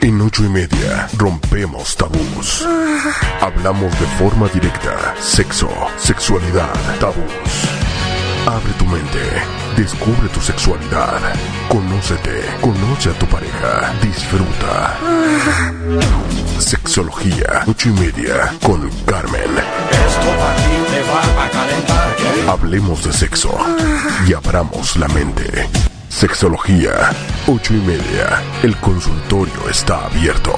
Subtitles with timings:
[0.00, 2.66] En ocho y media rompemos tabús.
[3.40, 5.14] Hablamos de forma directa.
[5.20, 5.68] Sexo,
[5.98, 7.76] sexualidad, tabús.
[8.46, 9.18] Abre tu mente.
[9.76, 11.18] Descubre tu sexualidad.
[11.68, 12.44] Conócete.
[12.60, 13.92] Conoce a tu pareja.
[14.00, 14.96] Disfruta.
[16.58, 17.64] Sexología.
[17.66, 18.54] Ocho y media.
[18.62, 19.50] Con Carmen.
[19.90, 22.16] Esto aquí te va a calentar.
[22.48, 23.56] Hablemos de sexo.
[24.28, 25.68] Y abramos la mente.
[26.16, 27.10] Sexología.
[27.46, 28.42] Ocho y media.
[28.62, 30.50] El consultorio está abierto.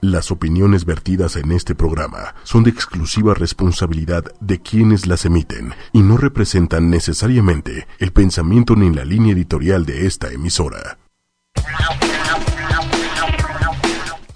[0.00, 6.02] Las opiniones vertidas en este programa son de exclusiva responsabilidad de quienes las emiten y
[6.02, 10.96] no representan necesariamente el pensamiento ni la línea editorial de esta emisora.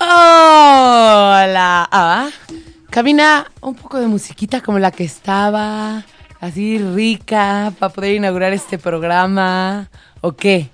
[0.01, 1.88] Hola.
[1.92, 2.28] Ah,
[2.90, 6.04] cabina un poco de musiquita como la que estaba,
[6.40, 9.90] así rica, para poder inaugurar este programa.
[10.20, 10.70] ¿O qué?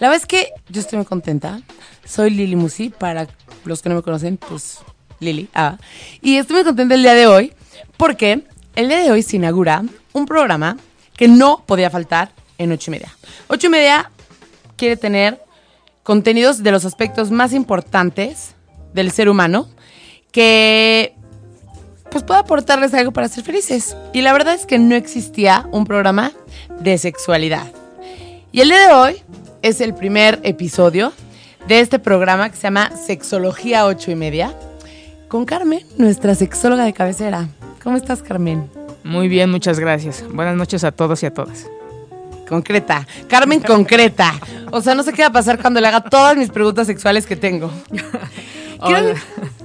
[0.00, 1.60] La verdad es que yo estoy muy contenta.
[2.04, 3.26] Soy Lili Musi, para
[3.64, 4.78] los que no me conocen, pues
[5.20, 5.48] Lili.
[5.54, 5.78] Ah.
[6.20, 7.52] Y estoy muy contenta el día de hoy
[7.96, 8.44] porque
[8.76, 10.76] el día de hoy se inaugura un programa
[11.16, 13.16] que no podía faltar en ocho y media.
[13.48, 14.10] Ocho y media
[14.76, 15.42] quiere tener
[16.02, 18.54] contenidos de los aspectos más importantes
[18.94, 19.68] del ser humano
[20.32, 21.14] que
[22.10, 23.96] pues pueda aportarles algo para ser felices.
[24.12, 26.32] Y la verdad es que no existía un programa
[26.80, 27.70] de sexualidad.
[28.52, 29.22] Y el día de hoy
[29.62, 31.12] es el primer episodio
[31.66, 34.54] de este programa que se llama Sexología 8 y media
[35.28, 37.48] con Carmen, nuestra sexóloga de cabecera.
[37.82, 38.70] ¿Cómo estás, Carmen?
[39.04, 40.24] Muy bien, muchas gracias.
[40.32, 41.66] Buenas noches a todos y a todas.
[42.48, 43.06] Concreta.
[43.28, 44.32] Carmen concreta.
[44.70, 47.26] O sea, no sé qué va a pasar cuando le haga todas mis preguntas sexuales
[47.26, 47.70] que tengo.
[48.84, 49.14] Quiero,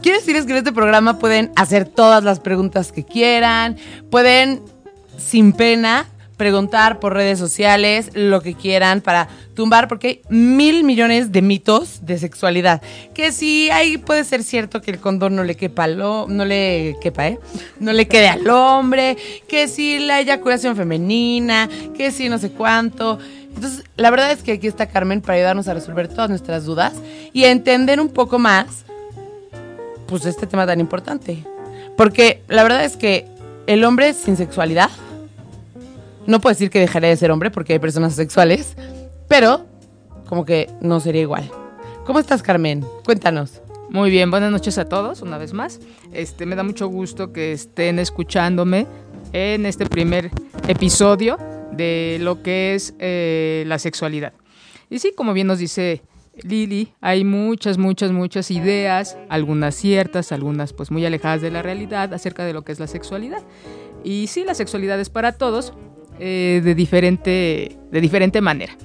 [0.01, 3.77] quiero decirles que en este programa pueden hacer todas las preguntas que quieran,
[4.09, 4.61] pueden
[5.17, 11.31] sin pena preguntar por redes sociales lo que quieran para tumbar, porque hay mil millones
[11.31, 12.81] de mitos de sexualidad.
[13.13, 16.97] Que si ahí puede ser cierto que el condón no le quepa al no le
[17.01, 17.39] quepa, ¿eh?
[17.79, 19.15] No le quede al hombre,
[19.47, 23.19] que si la eyaculación femenina, que si no sé cuánto.
[23.55, 26.93] Entonces, la verdad es que aquí está Carmen para ayudarnos a resolver todas nuestras dudas
[27.31, 28.83] y a entender un poco más
[30.07, 31.43] pues este tema tan importante.
[31.97, 33.27] Porque la verdad es que
[33.67, 34.89] el hombre sin sexualidad,
[36.25, 38.75] no puedo decir que dejaría de ser hombre porque hay personas sexuales,
[39.27, 39.65] pero
[40.27, 41.49] como que no sería igual.
[42.05, 42.85] ¿Cómo estás, Carmen?
[43.05, 43.61] Cuéntanos.
[43.89, 45.79] Muy bien, buenas noches a todos una vez más.
[46.13, 48.87] Este me da mucho gusto que estén escuchándome
[49.33, 50.31] en este primer
[50.67, 51.37] episodio
[51.71, 54.33] de lo que es eh, la sexualidad.
[54.89, 56.01] Y sí, como bien nos dice
[56.41, 62.13] Lili, hay muchas, muchas, muchas ideas, algunas ciertas, algunas pues muy alejadas de la realidad
[62.13, 63.43] acerca de lo que es la sexualidad.
[64.03, 65.73] Y sí, la sexualidad es para todos
[66.19, 68.75] eh, de, diferente, de diferente manera.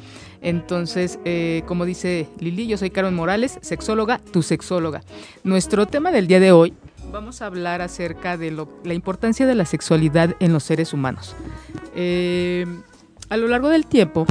[0.40, 5.00] Entonces, eh, como dice Lili, yo soy Carmen Morales, sexóloga, tu sexóloga.
[5.42, 6.74] Nuestro tema del día de hoy,
[7.10, 11.34] vamos a hablar acerca de lo- la importancia de la sexualidad en los seres humanos.
[11.96, 12.66] Eh,
[13.30, 14.26] a lo largo del tiempo,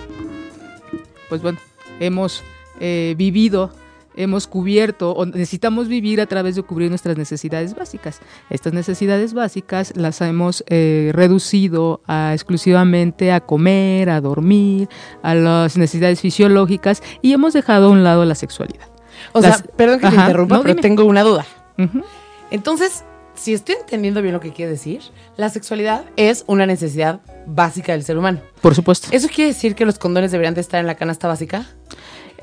[1.30, 1.58] pues bueno,
[2.00, 2.42] hemos
[2.80, 3.72] eh, vivido,
[4.16, 8.20] hemos cubierto o necesitamos vivir a través de cubrir nuestras necesidades básicas.
[8.50, 14.90] Estas necesidades básicas las hemos eh, reducido a, exclusivamente a comer, a dormir,
[15.22, 18.88] a las necesidades fisiológicas y hemos dejado a un lado la sexualidad.
[19.34, 20.82] O Las- sea, perdón que te Ajá, interrumpa, no, pero dime.
[20.82, 21.46] tengo una duda.
[22.50, 23.04] Entonces,
[23.36, 25.02] si estoy entendiendo bien lo que quiere decir,
[25.38, 28.40] la sexualidad es una necesidad básica del ser humano.
[28.62, 29.10] Por supuesto.
[29.12, 31.66] ¿Eso quiere decir que los condones deberían de estar en la canasta básica?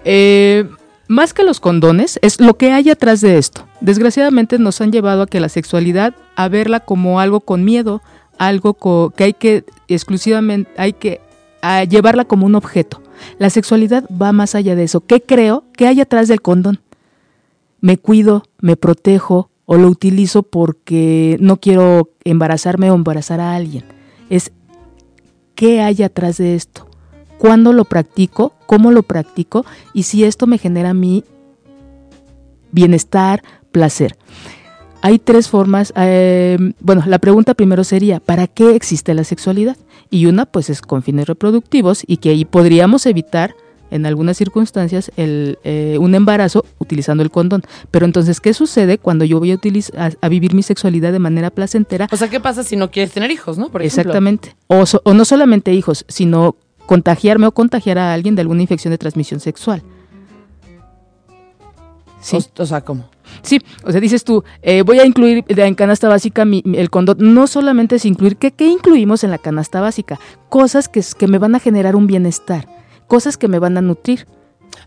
[0.05, 0.69] Eh,
[1.09, 3.67] más que los condones, es lo que hay atrás de esto.
[3.81, 8.03] Desgraciadamente nos han llevado a que la sexualidad, a verla como algo con miedo,
[8.39, 8.75] algo
[9.11, 11.21] que hay que exclusivamente, hay que
[11.89, 13.03] llevarla como un objeto.
[13.39, 15.01] La sexualidad va más allá de eso.
[15.01, 15.65] ¿Qué creo?
[15.75, 16.81] ¿Qué hay atrás del condón?
[17.81, 23.85] Me cuido, me protejo o lo utilizo porque no quiero embarazarme o embarazar a alguien.
[24.31, 24.53] Es
[25.55, 26.89] qué hay atrás de esto
[27.39, 31.25] cuándo lo practico, cómo lo practico y si esto me genera a mí
[32.73, 33.43] bienestar,
[33.73, 34.17] placer.
[35.03, 39.77] Hay tres formas, eh, bueno, la pregunta primero sería, ¿para qué existe la sexualidad?
[40.11, 43.55] Y una pues es con fines reproductivos y que ahí podríamos evitar
[43.91, 47.63] en algunas circunstancias el, eh, un embarazo utilizando el condón.
[47.91, 51.19] Pero entonces, ¿qué sucede cuando yo voy a, utilizar, a, a vivir mi sexualidad de
[51.19, 52.09] manera placentera?
[52.11, 53.69] O sea, ¿qué pasa si no quieres tener hijos, no?
[53.69, 53.83] Por.
[53.83, 54.57] Exactamente.
[54.69, 58.91] O, so- o no solamente hijos, sino contagiarme o contagiar a alguien de alguna infección
[58.93, 59.83] de transmisión sexual.
[62.21, 63.05] Sí, O, o sea, ¿cómo?
[63.43, 63.59] sí.
[63.85, 67.17] O sea, dices tú, eh, voy a incluir en canasta básica mi- mi- el condón.
[67.21, 70.19] No solamente es incluir, ¿qué, qué incluimos en la canasta básica?
[70.49, 72.67] Cosas que, que me van a generar un bienestar,
[73.09, 74.27] cosas que me van a nutrir.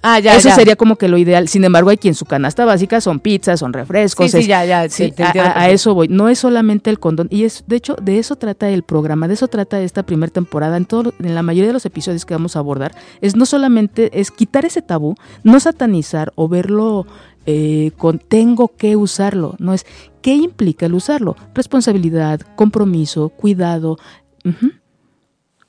[0.02, 0.56] Ah, ya, Eso ya.
[0.56, 1.48] sería como que lo ideal.
[1.48, 4.32] Sin embargo, hay quien su canasta básica son pizzas, son refrescos.
[4.32, 6.08] Sí, sí, ya, ya, sí, te- te a- eso voy.
[6.08, 7.28] No es solamente el condón.
[7.32, 10.78] Y es, de hecho, de eso trata el programa, de eso trata esta primera temporada.
[10.78, 14.20] En, todo, en la mayoría de los episodios que vamos a abordar, es no solamente
[14.20, 17.06] es quitar ese tabú, no satanizar o verlo
[17.46, 19.56] eh, con tengo que usarlo.
[19.58, 19.86] No es
[20.22, 21.36] qué implica el usarlo.
[21.56, 23.98] Responsabilidad, compromiso, cuidado.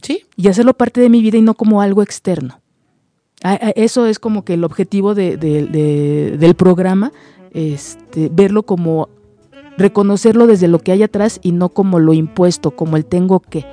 [0.02, 0.22] Sí.
[0.36, 2.60] y hacerlo parte de mi vida y no como algo externo.
[3.44, 7.12] Ah, ah, Eso es como que el objetivo de- de- de- del programa,
[7.52, 9.08] este, verlo como
[9.76, 13.64] reconocerlo desde lo que hay atrás y no como lo impuesto, como el tengo que.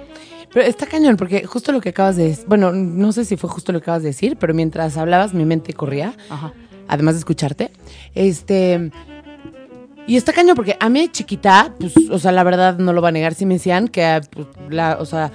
[0.54, 3.50] Pero está cañón, porque justo lo que acabas de decir, bueno, no sé si fue
[3.50, 6.14] justo lo que acabas de decir, pero mientras hablabas mi mente corría,
[6.88, 7.72] además de escucharte.
[8.14, 8.92] Este.
[10.08, 13.10] Y está cañón porque a mí chiquita, pues, o sea, la verdad no lo va
[13.10, 15.32] a negar, si me decían que, pues, la, o sea,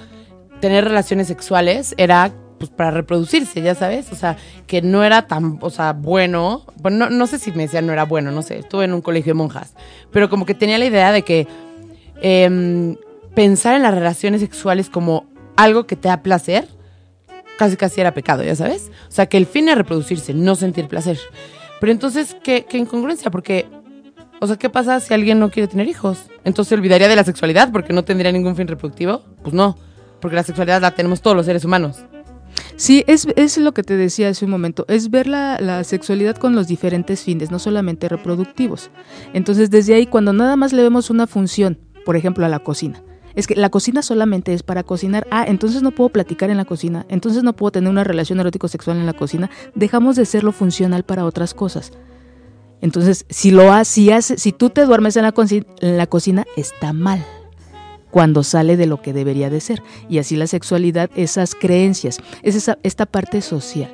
[0.61, 4.37] tener relaciones sexuales era, pues, para reproducirse, ya sabes, o sea,
[4.67, 7.91] que no era tan, o sea, bueno, bueno, no, no sé si me decían no
[7.91, 9.73] era bueno, no sé, estuve en un colegio de monjas,
[10.11, 11.47] pero como que tenía la idea de que
[12.21, 12.97] em,
[13.33, 15.25] pensar en las relaciones sexuales como
[15.55, 16.67] algo que te da placer,
[17.57, 18.91] casi casi era pecado, ya sabes.
[19.09, 21.17] O sea, que el fin es reproducirse, no sentir placer.
[21.79, 23.31] Pero entonces, ¿qué, qué incongruencia?
[23.31, 23.65] Porque,
[24.39, 26.27] o sea, ¿qué pasa si alguien no quiere tener hijos?
[26.43, 29.23] Entonces se olvidaría de la sexualidad porque no tendría ningún fin reproductivo.
[29.41, 29.79] Pues no,
[30.19, 32.05] porque la sexualidad la tenemos todos los seres humanos.
[32.81, 36.35] Sí, es, es lo que te decía hace un momento, es ver la, la sexualidad
[36.35, 38.89] con los diferentes fines, no solamente reproductivos.
[39.33, 43.03] Entonces, desde ahí, cuando nada más le vemos una función, por ejemplo, a la cocina,
[43.35, 46.65] es que la cocina solamente es para cocinar, ah, entonces no puedo platicar en la
[46.65, 51.03] cocina, entonces no puedo tener una relación erótico-sexual en la cocina, dejamos de serlo funcional
[51.03, 51.91] para otras cosas.
[52.81, 55.35] Entonces, si lo haces, si, si tú te duermes en la,
[55.81, 57.23] en la cocina, está mal
[58.11, 59.81] cuando sale de lo que debería de ser.
[60.09, 63.91] Y así la sexualidad, esas creencias, es esa, esta parte social.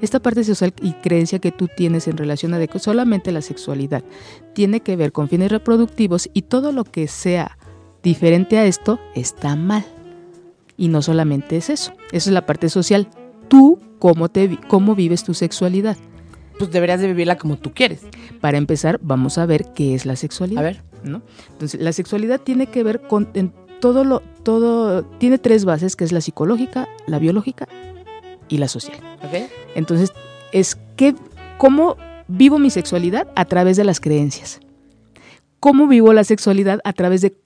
[0.00, 3.42] Esta parte social y creencia que tú tienes en relación a de que solamente la
[3.42, 4.04] sexualidad
[4.54, 7.58] tiene que ver con fines reproductivos y todo lo que sea
[8.02, 9.84] diferente a esto está mal.
[10.76, 13.08] Y no solamente es eso, eso es la parte social.
[13.48, 15.96] Tú, ¿cómo, te, cómo vives tu sexualidad?
[16.60, 18.02] Pues deberías de vivirla como tú quieres.
[18.40, 20.60] Para empezar, vamos a ver qué es la sexualidad.
[20.60, 20.82] A ver.
[21.02, 21.22] ¿no?
[21.52, 26.04] Entonces, la sexualidad tiene que ver con en todo lo todo tiene tres bases, que
[26.04, 27.68] es la psicológica, la biológica
[28.48, 28.98] y la social.
[29.74, 30.12] Entonces,
[30.52, 31.14] es que
[31.58, 31.96] cómo
[32.28, 34.60] vivo mi sexualidad a través de las creencias.
[35.60, 37.36] Cómo vivo la sexualidad a través de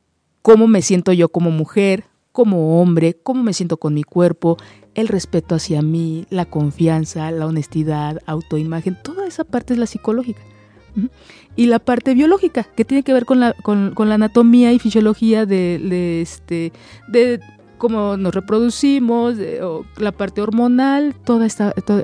[0.43, 4.59] cómo me siento yo como mujer, como hombre, cómo me siento con mi cuerpo,
[4.95, 10.43] el respeto hacia mí, la confianza, la honestidad, autoimagen, toda esa parte es la psicológica.
[11.57, 14.79] Y la parte biológica, que tiene que ver con la, con, con la anatomía y
[14.79, 16.73] fisiología de, de este,
[17.09, 17.41] de
[17.77, 21.59] cómo nos reproducimos, de- o la parte hormonal, todas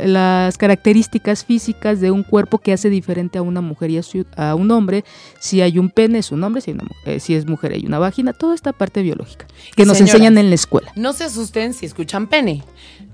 [0.05, 4.27] las características físicas de un cuerpo que hace diferente a una mujer y a, su-
[4.37, 5.05] a un hombre.
[5.41, 7.73] Si hay un pene es un hombre, si, hay una mu- eh, si es mujer
[7.73, 9.47] hay una vagina, toda esta parte biológica
[9.77, 10.15] que nos Señoras.
[10.17, 10.91] enseñan en la escuela.
[10.97, 12.65] No se asusten si escuchan pene.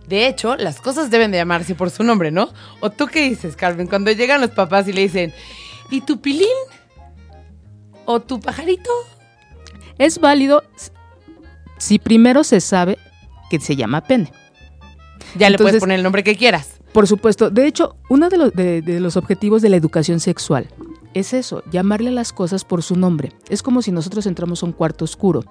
[0.09, 2.49] De hecho, las cosas deben de llamarse por su nombre, ¿no?
[2.81, 3.87] ¿O tú qué dices, Carmen?
[3.87, 5.33] Cuando llegan los papás y le dicen,
[5.91, 6.49] ¿y tu pilín?
[8.05, 8.91] ¿O tu pajarito?
[9.99, 10.63] Es válido
[11.79, 12.99] si primero se sabe
[13.51, 14.33] que se llama pene.
[15.37, 16.71] Ya le puedes poner el nombre que quieras.
[16.93, 17.51] Por supuesto.
[17.51, 20.69] De hecho, uno de los, de- de los objetivos de la educación sexual
[21.15, 23.33] es eso, llamarle a las cosas por su nombre.
[23.49, 25.45] Es como si nosotros entramos a un cuarto oscuro.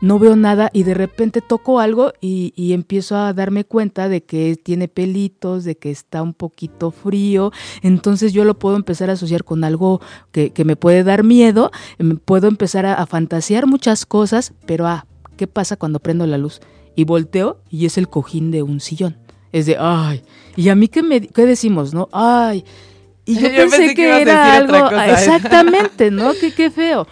[0.00, 4.56] No veo nada y de repente toco algo y, empiezo a darme cuenta de que
[4.56, 7.52] tiene pelitos, de que está un poquito frío.
[7.82, 10.00] Entonces yo lo puedo empezar a asociar con algo
[10.32, 11.70] que, me puede dar miedo.
[11.98, 15.06] em, Puedo empezar a, a fantasear muchas cosas, pero ah,
[15.36, 16.60] ¿qué pasa cuando prendo la luz?
[16.94, 19.16] Y volteo y es el cojín de un sillón.
[19.52, 20.22] Es de, ay,
[20.56, 22.08] y a mí qué, me, qué decimos, ¿no?
[22.12, 22.64] Ay,
[23.28, 25.12] y yo, Yo pensé, pensé que que, ibas a era decir algo, otra cosa.
[25.12, 26.32] exactamente, ¿no?
[26.40, 27.06] Qué, qué feo.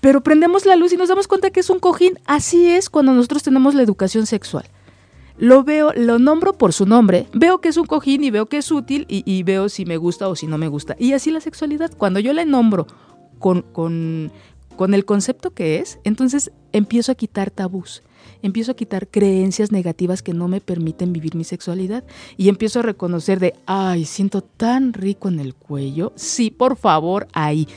[0.00, 2.18] Pero prendemos la luz y nos damos cuenta que es un cojín.
[2.24, 4.64] Así es cuando nosotros tenemos la educación sexual.
[5.36, 8.58] Lo veo, lo nombro por su nombre, veo que es un cojín y veo que
[8.58, 10.96] es útil y, y veo si me gusta o si no me gusta.
[10.98, 12.86] Y así la sexualidad, cuando yo la nombro
[13.38, 14.30] con, con,
[14.76, 18.02] con el concepto que es, entonces empiezo a quitar tabús,
[18.42, 22.04] empiezo a quitar creencias negativas que no me permiten vivir mi sexualidad
[22.36, 27.28] y empiezo a reconocer de, ay, siento tan rico en el cuello, sí, por favor,
[27.32, 27.68] ahí.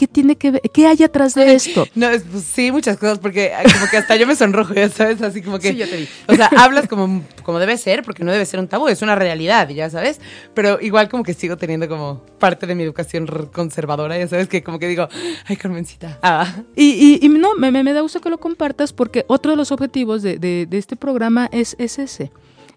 [0.00, 0.62] ¿Qué tiene que ver?
[0.72, 1.86] ¿Qué hay atrás de esto?
[1.94, 4.88] No, es- pues, sí, muchas cosas, porque ah, como que hasta yo me sonrojo, ya
[4.88, 5.72] sabes, así como que...
[5.72, 6.08] Sí, ya te vi.
[6.26, 9.14] O sea, hablas como, como debe ser, porque no debe ser un tabú, es una
[9.14, 10.18] realidad, ya sabes.
[10.54, 14.62] Pero igual como que sigo teniendo como parte de mi educación conservadora, ya sabes, que
[14.62, 15.06] como que digo,
[15.46, 16.18] ay, Carmencita.
[16.22, 19.50] Ah, Y, y- y no, me, me- me da gusto que lo compartas porque otro
[19.50, 22.32] de los objetivos de, de- de este programa es, es ese,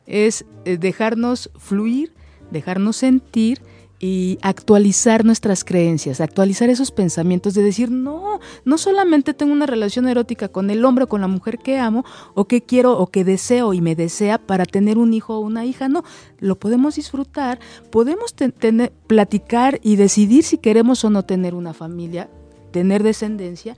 [0.07, 2.11] es eh, dejarnos fluir,
[2.51, 3.61] dejarnos sentir
[4.03, 10.09] y actualizar nuestras creencias, actualizar esos pensamientos de decir, no, no solamente tengo una relación
[10.09, 13.23] erótica con el hombre o con la mujer que amo o que quiero o que
[13.23, 16.03] deseo y me desea para tener un hijo o una hija, no,
[16.41, 22.29] lo podemos disfrutar, podemos tener, platicar y decidir si queremos o no tener una familia,
[22.71, 23.77] tener descendencia,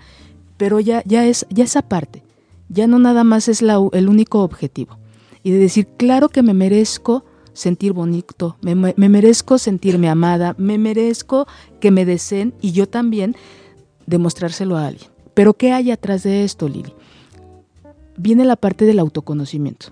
[0.58, 2.24] pero ya, ya, es, ya esa parte,
[2.68, 4.98] ya no nada más es la, el único objetivo.
[5.44, 11.48] Y de decir, claro que me merezco sentir bonito, me, merezco sentirme amada, me merezco
[11.80, 13.36] que me deseen y yo también
[14.06, 15.10] demostrárselo a alguien.
[15.34, 16.94] Pero ¿qué hay atrás de esto, Lili?
[18.18, 19.88] Viene la parte del autoconocimiento.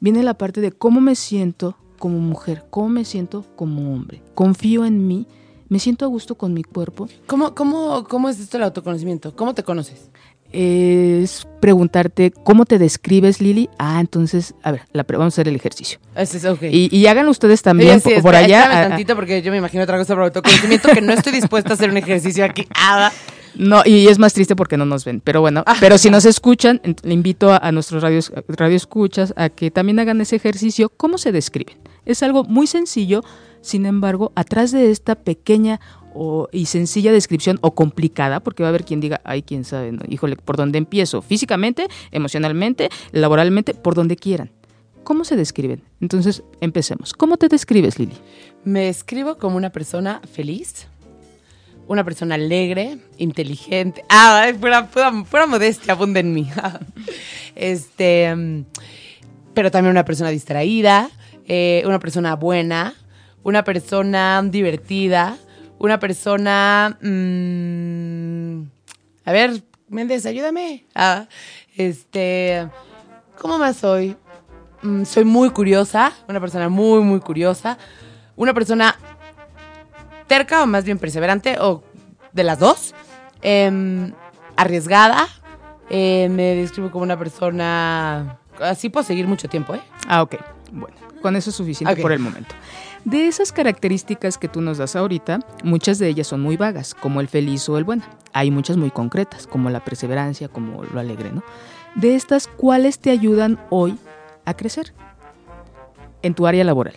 [0.00, 4.22] Viene la parte de cómo me siento como mujer, cómo me siento como hombre.
[4.34, 5.26] Confío en mí,
[5.68, 7.08] me siento a gusto con mi cuerpo.
[7.26, 9.36] ¿Cómo, cómo, cómo es esto el autoconocimiento?
[9.36, 10.10] ¿Cómo te conoces?
[10.52, 13.68] Es preguntarte cómo te describes, Lili.
[13.78, 15.98] Ah, entonces, a ver, vamos a hacer el ejercicio.
[16.62, 18.64] y, y, hagan ustedes también por, allá.
[18.66, 21.74] Ah, tantito porque yo me imagino otra cosa por autoconocimiento que no estoy dispuesta a
[21.74, 22.66] hacer un ejercicio aquí.
[22.74, 23.12] Ah.
[23.54, 25.20] No, y es más triste porque no nos ven.
[25.20, 25.76] Pero bueno, ah.
[25.80, 30.20] pero si nos escuchan, le invito a, nuestros radios, radio escuchas a que también hagan
[30.20, 30.90] ese ejercicio.
[30.96, 31.76] ¿Cómo se describen?
[32.06, 33.22] Es algo muy sencillo,
[33.60, 35.80] sin embargo, atrás de esta pequeña
[36.52, 40.36] y sencilla descripción o complicada, porque va a haber quien diga, ay, quién sabe, híjole,
[40.36, 41.22] ¿por dónde empiezo?
[41.22, 44.50] Físicamente, emocionalmente, laboralmente, por donde quieran.
[45.04, 45.82] ¿Cómo se describen?
[46.00, 47.14] Entonces, empecemos.
[47.14, 48.14] ¿Cómo te describes, Lili?
[48.64, 50.88] Me describo como una persona feliz,
[51.86, 54.04] una persona alegre, inteligente.
[54.08, 56.50] Ah, fuera, fuera, modestia, abunda en mí.
[57.54, 58.64] este, mm,
[59.54, 61.10] pero también una persona distraída,
[61.46, 62.94] eh, una persona buena,
[63.42, 65.36] una persona divertida,
[65.78, 66.98] una persona...
[67.00, 68.62] Mm,
[69.24, 70.86] a ver, Méndez, ayúdame.
[70.94, 71.26] Ah,
[71.76, 72.68] este,
[73.40, 74.16] ¿cómo más soy?
[74.82, 77.78] Mm, soy muy curiosa, una persona muy, muy curiosa.
[78.36, 78.96] Una persona
[80.26, 81.82] terca o más bien perseverante, o
[82.32, 82.94] de las dos.
[83.42, 84.12] Em,
[84.56, 85.28] arriesgada.
[85.88, 88.38] Eh, me describo como una persona...
[88.60, 89.80] Así puedo seguir mucho tiempo, ¿eh?
[90.06, 90.36] Ah, ok.
[90.72, 92.54] Bueno, con eso es suficiente por el momento.
[93.04, 97.20] De esas características que tú nos das ahorita, muchas de ellas son muy vagas, como
[97.20, 98.02] el feliz o el bueno.
[98.32, 101.42] Hay muchas muy concretas, como la perseverancia, como lo alegre, ¿no?
[101.94, 103.96] De estas, ¿cuáles te ayudan hoy
[104.44, 104.92] a crecer
[106.22, 106.94] en tu área laboral?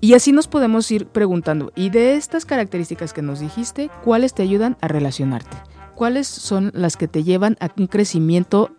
[0.00, 4.42] Y así nos podemos ir preguntando, y de estas características que nos dijiste, ¿cuáles te
[4.42, 5.56] ayudan a relacionarte?
[5.94, 8.76] ¿Cuáles son las que te llevan a un crecimiento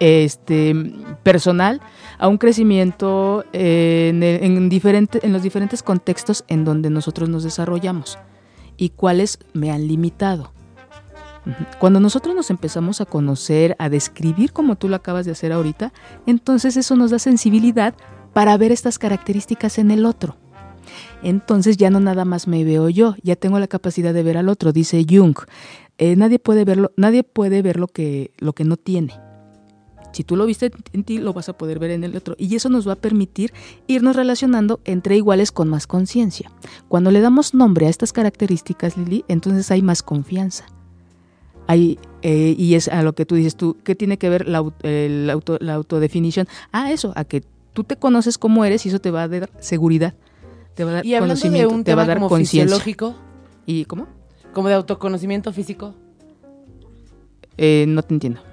[0.00, 0.74] este,
[1.22, 1.80] personal
[2.20, 8.18] a un crecimiento en, en, en los diferentes contextos en donde nosotros nos desarrollamos
[8.76, 10.52] y cuáles me han limitado.
[11.78, 15.94] Cuando nosotros nos empezamos a conocer, a describir como tú lo acabas de hacer ahorita,
[16.26, 17.94] entonces eso nos da sensibilidad
[18.34, 20.36] para ver estas características en el otro.
[21.22, 24.50] Entonces ya no nada más me veo yo, ya tengo la capacidad de ver al
[24.50, 25.36] otro, dice Jung.
[25.96, 29.14] Eh, nadie puede verlo, nadie puede ver lo que, lo que no tiene.
[30.12, 32.34] Si tú lo viste en ti, lo vas a poder ver en el otro.
[32.38, 33.52] Y eso nos va a permitir
[33.86, 36.50] irnos relacionando entre iguales con más conciencia.
[36.88, 40.66] Cuando le damos nombre a estas características, Lili, entonces hay más confianza.
[41.66, 44.58] Hay, eh, y es a lo que tú dices tú, ¿qué tiene que ver la,
[44.58, 46.48] auto, la autodefinición?
[46.72, 49.50] Ah, eso, a que tú te conoces como eres y eso te va a dar
[49.60, 50.14] seguridad.
[50.74, 53.14] Te va a dar y conocimiento, de un te va a dar como fisiológico.
[53.66, 54.08] ¿Y cómo?
[54.52, 55.94] Como de autoconocimiento físico.
[57.56, 58.49] Eh, no te entiendo.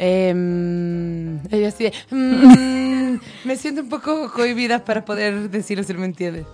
[0.00, 6.46] Eh, así mm, me siento un poco cohibida para poder decirlo si no me entiendes.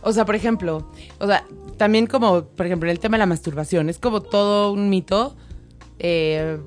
[0.00, 1.44] O sea, por ejemplo, o sea,
[1.76, 5.34] también como, por ejemplo, el tema de la masturbación, es como todo un mito.
[5.98, 6.58] Eh,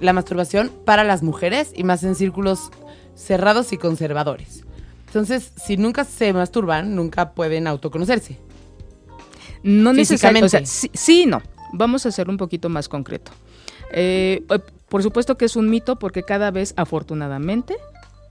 [0.00, 2.70] la masturbación para las mujeres y más en círculos
[3.14, 4.64] cerrados y conservadores.
[5.06, 8.38] Entonces, si nunca se masturban, nunca pueden autoconocerse.
[9.62, 10.46] No necesariamente.
[10.46, 11.40] O sea, sí, sí, no.
[11.72, 13.32] Vamos a hacerlo un poquito más concreto.
[13.90, 14.44] Eh,
[14.88, 17.76] por supuesto que es un mito porque cada vez, afortunadamente,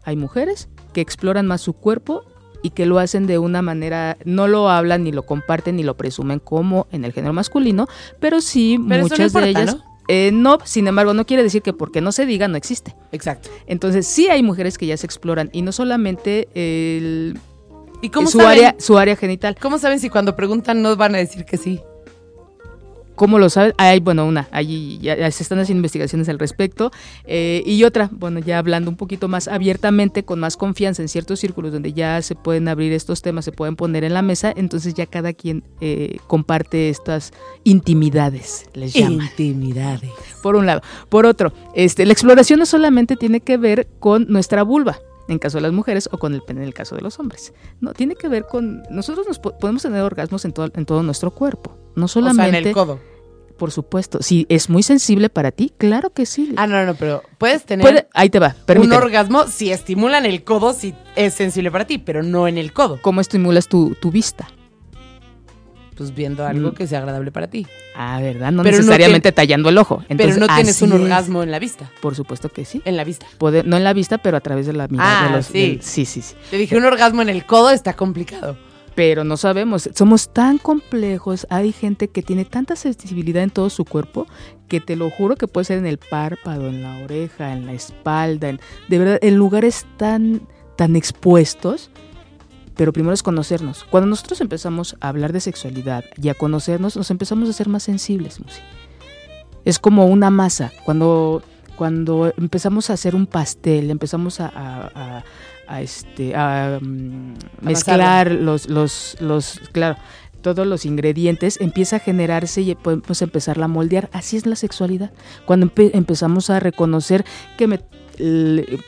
[0.03, 2.23] hay mujeres que exploran más su cuerpo
[2.61, 5.95] y que lo hacen de una manera, no lo hablan ni lo comparten ni lo
[5.95, 7.87] presumen como en el género masculino,
[8.19, 9.77] pero sí muchas de ellas...
[10.07, 10.59] Eh, ¿no?
[10.65, 12.95] sin embargo, no quiere decir que porque no se diga no existe.
[13.11, 13.49] Exacto.
[13.65, 17.39] Entonces, sí hay mujeres que ya se exploran y no solamente el,
[18.01, 19.55] ¿Y cómo su, área, su área genital.
[19.59, 21.81] ¿Cómo saben si cuando preguntan no van a decir que sí?
[23.15, 23.73] ¿Cómo lo sabes?
[23.77, 26.91] Hay, bueno, una, allí ya, se están haciendo investigaciones al respecto.
[27.25, 31.39] Eh, y otra, bueno, ya hablando un poquito más abiertamente, con más confianza en ciertos
[31.39, 34.93] círculos donde ya se pueden abrir estos temas, se pueden poner en la mesa, entonces
[34.93, 37.31] ya cada quien eh, comparte estas
[37.63, 39.25] intimidades, les llama.
[39.25, 40.11] Intimidades.
[40.41, 40.81] Por un lado.
[41.09, 45.57] Por otro, este, la exploración no solamente tiene que ver con nuestra vulva, en caso
[45.57, 47.53] de las mujeres o con el pene en el caso de los hombres.
[47.81, 48.83] No, tiene que ver con...
[48.89, 51.77] Nosotros nos po- podemos tener orgasmos en todo, en todo nuestro cuerpo.
[51.95, 52.57] No O sea, solamente...
[52.59, 52.99] en el codo.
[53.57, 54.21] Por supuesto.
[54.21, 56.53] Si es muy sensible para ti, claro que sí.
[56.57, 60.43] Ah, no, no, pero puedes tener Puede- ahí te va, un orgasmo si estimulan el
[60.43, 62.99] codo, si es sensible para ti, pero no en el codo.
[63.01, 64.49] ¿Cómo estimulas tu, tu vista?
[65.95, 66.75] Pues viendo algo Mm.
[66.75, 67.65] que sea agradable para ti.
[67.95, 68.51] Ah, ¿verdad?
[68.51, 70.03] No Pero no necesariamente tallando el ojo.
[70.09, 71.89] Entonces, pero no tienes un orgasmo en la vista.
[72.01, 72.81] Por supuesto que sí.
[72.83, 73.25] En la vista.
[73.37, 75.21] Puede- no en la vista, pero a través de la mirada.
[75.25, 75.53] Ah, de los, sí.
[75.53, 76.35] del- sí, sí, sí.
[76.51, 78.57] Te dije un orgasmo en el codo está complicado.
[78.93, 79.89] Pero no sabemos.
[79.93, 81.47] Somos tan complejos.
[81.49, 84.25] Hay gente que tiene tanta sensibilidad en todo su cuerpo
[84.69, 87.73] que te lo juro que puede ser en el párpado, en la oreja, en la
[87.73, 88.49] espalda.
[88.49, 90.41] en- de verdad, en lugares tan,
[90.77, 91.89] tan expuestos.
[92.75, 93.83] Pero primero es conocernos.
[93.85, 97.83] Cuando nosotros empezamos a hablar de sexualidad y a conocernos, nos empezamos a ser más
[97.83, 98.61] sensibles, Musi.
[99.63, 100.71] Es como una masa.
[100.83, 101.41] Cuando,
[101.75, 105.23] cuando empezamos a hacer un pastel, empezamos a, a- a-
[105.67, 109.97] a, este, a, mm, mezclar los, los, los, claro,
[110.43, 114.09] todos los ingredientes, empieza a generarse y podemos empezarla a moldear.
[114.13, 115.11] Así es la sexualidad.
[115.47, 117.25] Cuando empe- empezamos a reconocer
[117.57, 117.79] que me-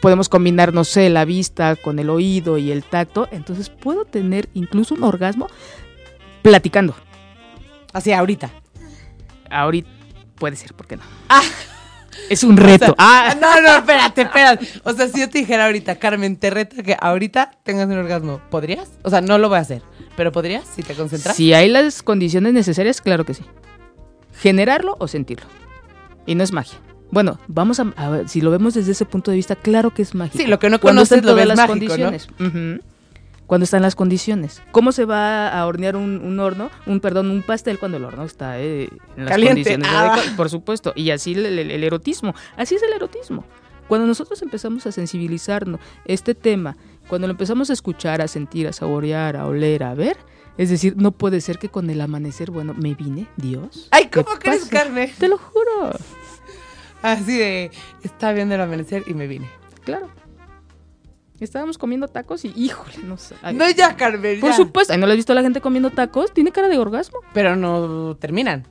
[0.02, 4.50] podemos combinar, no sé, la vista con el oído y el tacto, entonces puedo tener
[4.54, 5.48] incluso un orgasmo
[6.42, 6.96] platicando.
[7.94, 8.52] Así, ahorita.
[9.50, 9.90] Ahorita
[10.36, 11.04] puede ser, ¿por qué no?
[11.30, 11.42] Ah.
[12.30, 12.96] Es un reto.
[12.98, 14.68] Ah, no, no, espérate, espérate.
[14.84, 18.42] O sea, si yo te dijera ahorita, Carmen, te reto que ahorita tengas un orgasmo,
[18.50, 18.90] ¿podrías?
[19.04, 19.82] O sea, no lo voy a hacer,
[20.16, 21.36] pero ¿podrías si te concentras?
[21.36, 23.44] Si hay las condiciones necesarias, claro que sí.
[24.34, 25.48] Generarlo o sentirlo.
[26.26, 26.80] Y no es magia.
[27.12, 30.02] Bueno, vamos a, a ver, si lo vemos desde ese punto de vista, claro que
[30.02, 30.38] es mágico.
[30.44, 32.10] Sí, lo que no conoces lo ves las mágico, ¿no?
[32.10, 32.28] condiciones.
[32.40, 32.82] Ujú.
[33.46, 34.62] Cuando están las condiciones.
[34.74, 38.26] ¿Cómo se va a hornear un, un horno, un perdón, un pastel cuando el horno
[38.26, 39.62] está eh, en las Caliente.
[39.64, 40.00] condiciones Ah.
[40.12, 40.34] adecuadas?
[40.36, 40.92] Por supuesto.
[40.98, 42.34] Y así el, el- el erotismo.
[42.58, 43.46] Así es el erotismo.
[43.88, 46.76] Cuando nosotros empezamos a sensibilizarnos este tema,
[47.08, 50.18] cuando lo empezamos a escuchar, a sentir, a saborear, a oler, a ver,
[50.58, 53.88] es decir, no puede ser que con el amanecer, bueno, me vine, Dios.
[53.92, 54.66] Ay, ¿qué ¿cómo crees?
[54.66, 55.10] Carmen?
[55.18, 55.92] Te lo juro.
[57.02, 57.72] Así de,
[58.04, 59.50] estaba viendo el amanecer y me vine.
[59.86, 60.10] Claro.
[61.40, 63.36] Estábamos comiendo tacos y, híjole, no sé.
[63.44, 64.56] Ay, No, ya, Carmen, Por ya.
[64.56, 66.34] supuesto, Ay, ¿no le has visto a la gente comiendo tacos?
[66.34, 67.20] Tiene cara de orgasmo.
[67.34, 68.66] Pero no terminan.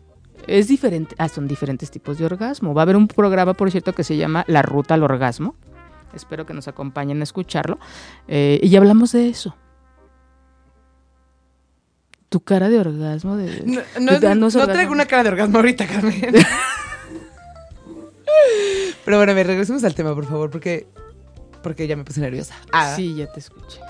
[0.49, 1.15] Es diferente.
[1.19, 2.75] Ah, son diferentes tipos de orgasmo.
[2.75, 5.55] Va a haber un programa, por cierto, que se llama La Ruta al Orgasmo.
[6.15, 7.79] Espero que nos acompañen a escucharlo.
[8.27, 9.57] Eh, y hablamos de eso.
[12.29, 13.63] Tu cara de orgasmo de...
[13.65, 14.73] No, no, de- no es orgasmo.
[14.75, 16.15] traigo una cara de orgasmo ahorita, Carmen.
[19.05, 20.87] Pero bueno, a ver, regresemos al tema, por favor, porque,
[21.63, 22.55] porque ya me puse nerviosa.
[22.73, 23.81] Ah, Sí, ya te escuché.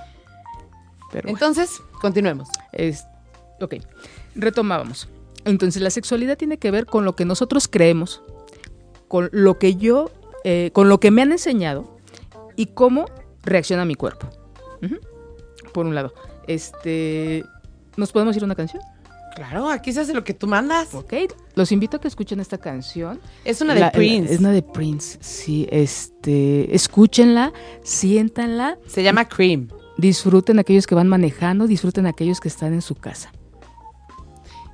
[1.12, 1.36] Pero bueno.
[1.38, 2.48] Entonces, continuemos.
[2.72, 3.04] Es,
[3.60, 3.74] ok,
[4.34, 5.08] retomábamos.
[5.44, 8.20] Entonces la sexualidad tiene que ver con lo que nosotros creemos,
[9.06, 10.10] con lo que yo,
[10.44, 11.96] eh, con lo que me han enseñado
[12.56, 13.06] y cómo
[13.44, 14.28] reacciona mi cuerpo.
[15.72, 16.12] Por un lado,
[16.46, 17.44] este,
[17.96, 18.82] ¿nos podemos ir a una canción?
[19.36, 20.94] Claro, aquí se hace lo que tú mandas.
[20.94, 21.12] Ok,
[21.54, 23.20] los invito a que escuchen esta canción.
[23.44, 24.32] Es una de La- Prince.
[24.32, 29.68] Es una de Prince, sí, este, escúchenla, siéntanla, Se llama Cream.
[29.98, 33.30] disfruten aquellos que van manejando, disfruten aquellos que están en su casa.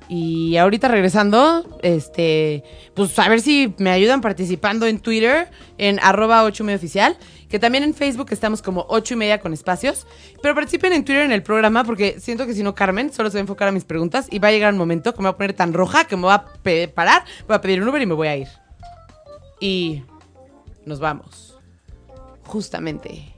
[0.09, 2.63] Y ahorita regresando, este,
[2.93, 7.17] pues a ver si me ayudan participando en Twitter, en arroba 8 y oficial,
[7.49, 10.05] que también en Facebook estamos como 8 y media con espacios.
[10.41, 13.37] Pero participen en Twitter en el programa porque siento que si no, Carmen solo se
[13.37, 15.31] va a enfocar a mis preguntas y va a llegar un momento que me va
[15.31, 16.45] a poner tan roja que me va a
[16.93, 18.47] parar, voy a pedir un Uber y me voy a ir.
[19.59, 20.03] Y
[20.85, 21.57] nos vamos
[22.43, 23.33] justamente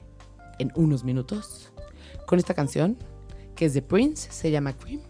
[0.58, 1.70] en unos minutos
[2.26, 2.98] con esta canción
[3.54, 5.00] que es de Prince, se llama Cream.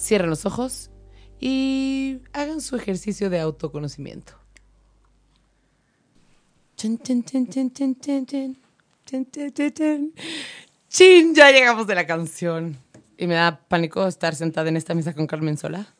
[0.00, 0.90] Cierren los ojos
[1.38, 4.32] y hagan su ejercicio de autoconocimiento.
[10.88, 12.78] Chin, ya llegamos de la canción.
[13.18, 15.94] Y me da pánico estar sentada en esta mesa con Carmen sola.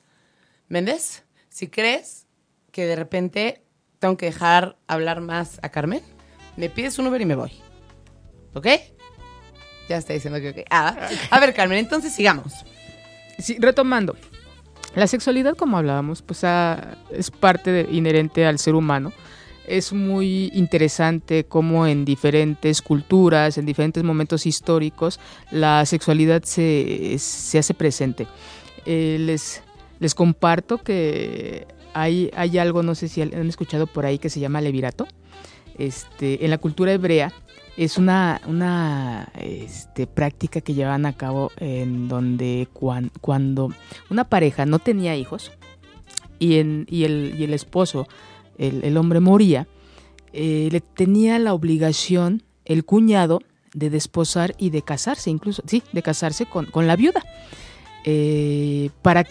[0.68, 2.26] Méndez, si crees
[2.72, 3.62] que de repente
[3.98, 6.00] tengo que dejar hablar más a Carmen,
[6.56, 7.52] me pides un Uber y me voy.
[8.54, 8.66] ¿Ok?
[9.90, 10.66] Ya está diciendo que ok.
[10.70, 12.64] Ah, a ver, Carmen, entonces sigamos.
[13.40, 14.16] Sí, retomando.
[14.94, 19.12] La sexualidad, como hablábamos, pues ah, es parte de- inherente al ser humano.
[19.66, 25.20] Es muy interesante cómo en diferentes culturas, en diferentes momentos históricos,
[25.52, 28.26] la sexualidad se, se hace presente.
[28.84, 29.62] Eh, les,
[30.00, 34.40] les comparto que hay, hay algo, no sé si han escuchado por ahí, que se
[34.40, 35.06] llama levirato.
[35.80, 37.32] Este, en la cultura hebrea
[37.78, 43.72] es una, este, práctica que llevan a cabo en donde cuan- cuando
[44.10, 45.52] una pareja no tenía hijos
[46.38, 46.86] y, el,
[47.54, 48.06] esposo,
[48.58, 49.66] el, hombre moría,
[50.34, 53.40] eh, le tenía la obligación, el cuñado,
[53.72, 57.22] de desposar y de casarse, incluso, sí, de casarse con, la viuda,
[58.04, 59.26] eh, para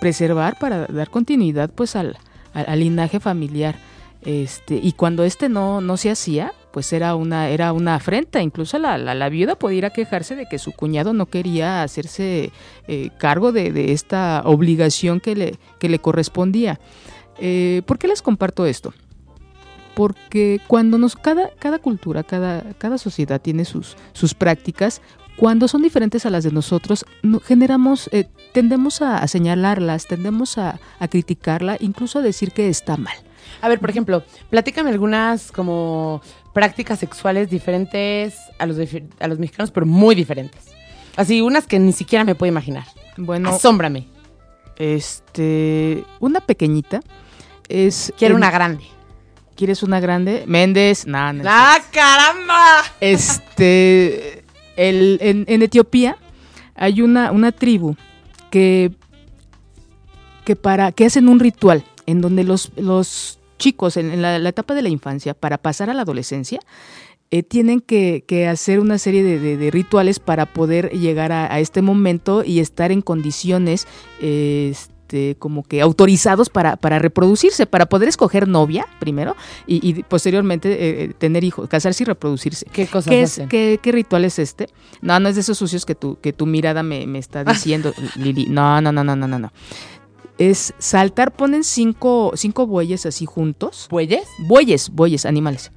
[0.00, 2.18] preservar, para dar continuidad pues al,
[2.52, 3.76] al linaje familiar.
[4.24, 8.42] Este, y cuando este no, no se hacía, pues era una, era una afrenta.
[8.42, 11.82] Incluso la, la, la viuda podía ir a quejarse de que su cuñado no quería
[11.82, 12.50] hacerse
[12.88, 16.80] eh, cargo de, de, esta obligación que le, que le correspondía.
[17.38, 18.94] Eh, ¿Por qué les comparto esto?
[19.94, 25.02] Porque cuando nos, cada, cada cultura, cada, cada sociedad tiene sus, sus prácticas,
[25.36, 30.58] cuando son diferentes a las de nosotros, no, generamos, eh, tendemos a, a, señalarlas, tendemos
[30.58, 33.14] a, a criticarla, incluso a decir que está mal.
[33.60, 38.78] A ver, por ejemplo, platícame algunas como prácticas sexuales diferentes a los,
[39.20, 40.66] a los mexicanos, pero muy diferentes.
[41.16, 42.84] Así, unas que ni siquiera me puedo imaginar.
[43.16, 43.50] Bueno.
[43.50, 44.08] Asómbrame.
[44.76, 46.04] Este.
[46.20, 47.00] Una pequeñita
[47.68, 48.12] es.
[48.18, 48.84] Quiero una grande.
[49.56, 50.44] ¿Quieres una grande?
[50.46, 51.06] Méndez.
[51.06, 52.82] Nah, no ¡Ah, caramba!
[53.00, 54.44] Este.
[54.76, 56.16] El, en, en, Etiopía
[56.74, 57.94] hay una, una tribu
[58.50, 58.90] que.
[60.44, 60.90] que para.
[60.90, 64.82] que hacen un ritual en donde los, los chicos en, en la, la, etapa de
[64.82, 66.60] la infancia, para pasar a la adolescencia,
[67.30, 71.52] eh, tienen que, que, hacer una serie de, de, de, rituales para poder llegar a,
[71.52, 73.86] a, este momento y estar en condiciones
[74.20, 74.74] eh,
[75.14, 79.36] este, como que autorizados para, para, reproducirse, para poder escoger novia primero
[79.66, 82.66] y, y posteriormente eh, tener hijos, casarse y reproducirse.
[82.72, 84.68] ¿Qué cosas ¿Qué, es, ¿qué, ¿Qué, ritual es este?
[85.02, 87.92] No, no es de esos sucios que tu, que tu mirada me, me está diciendo,
[88.16, 88.46] Lili.
[88.46, 89.38] No, no, no, no, no, no.
[89.38, 89.52] no
[90.38, 93.86] es saltar, ponen cinco, cinco bueyes así juntos.
[93.90, 94.26] ¿Bueyes?
[94.38, 95.72] Bueyes, bueyes, animales.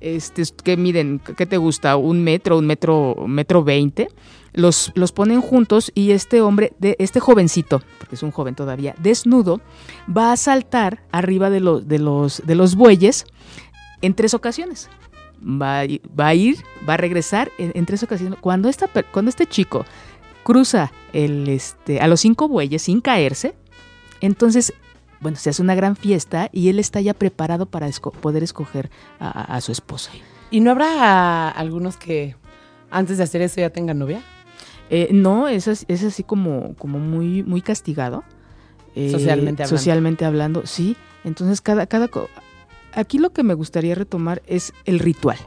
[0.00, 1.96] Este, que miden, ¿qué te gusta?
[1.96, 4.08] Un metro, un metro, metro veinte.
[4.52, 8.94] Los, los ponen juntos y este hombre, de, este jovencito, porque es un joven todavía,
[8.98, 9.60] desnudo,
[10.08, 13.24] va a saltar arriba de los, de los, de los bueyes
[14.00, 14.88] en tres ocasiones.
[15.42, 15.82] Va,
[16.18, 18.38] va a ir, va a regresar en, en tres ocasiones.
[18.40, 19.84] Cuando, esta, cuando este chico
[20.44, 23.56] cruza el, este, a los cinco bueyes sin caerse,
[24.26, 24.72] entonces,
[25.20, 28.90] bueno, se hace una gran fiesta y él está ya preparado para esco poder escoger
[29.18, 30.10] a, a, su esposa.
[30.50, 32.36] ¿Y no habrá algunos que
[32.90, 34.22] antes de hacer eso ya tengan novia?
[34.90, 38.24] Eh, no, es, es, así como, como muy, muy castigado.
[38.94, 39.78] Eh, socialmente hablando.
[39.78, 40.96] Socialmente hablando, sí.
[41.24, 42.08] Entonces, cada, cada.
[42.92, 45.38] Aquí lo que me gustaría retomar es el ritual.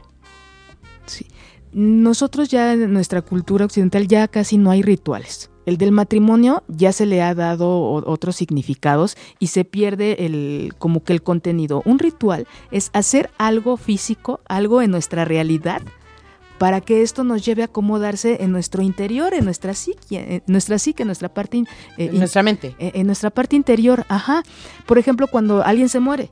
[1.06, 1.26] Sí.
[1.72, 5.50] Nosotros ya en nuestra cultura occidental ya casi no hay rituales.
[5.68, 11.04] El del matrimonio ya se le ha dado otros significados y se pierde el como
[11.04, 11.82] que el contenido.
[11.84, 15.82] Un ritual es hacer algo físico, algo en nuestra realidad
[16.56, 20.78] para que esto nos lleve a acomodarse en nuestro interior, en nuestra psique, en nuestra
[20.78, 21.64] psique, en nuestra parte, eh,
[21.98, 24.06] en nuestra mente, en, en nuestra parte interior.
[24.08, 24.42] Ajá.
[24.86, 26.30] Por ejemplo, cuando alguien se muere,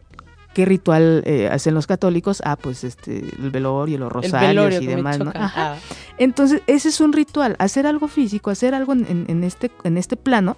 [0.56, 2.40] ¿Qué ritual eh, hacen los católicos?
[2.42, 5.30] Ah, pues este, el velorio, los rosarios velorio, y demás, ¿no?
[5.34, 5.74] Ajá.
[5.74, 5.76] Ah.
[6.16, 10.16] Entonces, ese es un ritual, hacer algo físico, hacer algo en, en, este, en este
[10.16, 10.56] plano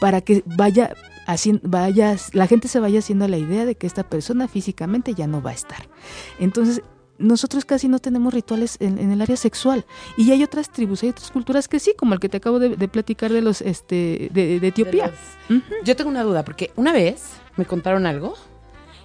[0.00, 0.94] para que vaya
[1.26, 5.26] así, vaya, la gente se vaya haciendo la idea de que esta persona físicamente ya
[5.26, 5.90] no va a estar.
[6.38, 6.80] Entonces,
[7.18, 9.84] nosotros casi no tenemos rituales en, en, el área sexual.
[10.16, 12.76] Y hay otras tribus, hay otras culturas que sí, como el que te acabo de,
[12.76, 15.08] de platicar de los este de, de Etiopía.
[15.08, 15.60] De los...
[15.62, 15.84] uh -huh.
[15.84, 17.24] Yo tengo una duda, porque una vez
[17.58, 18.38] me contaron algo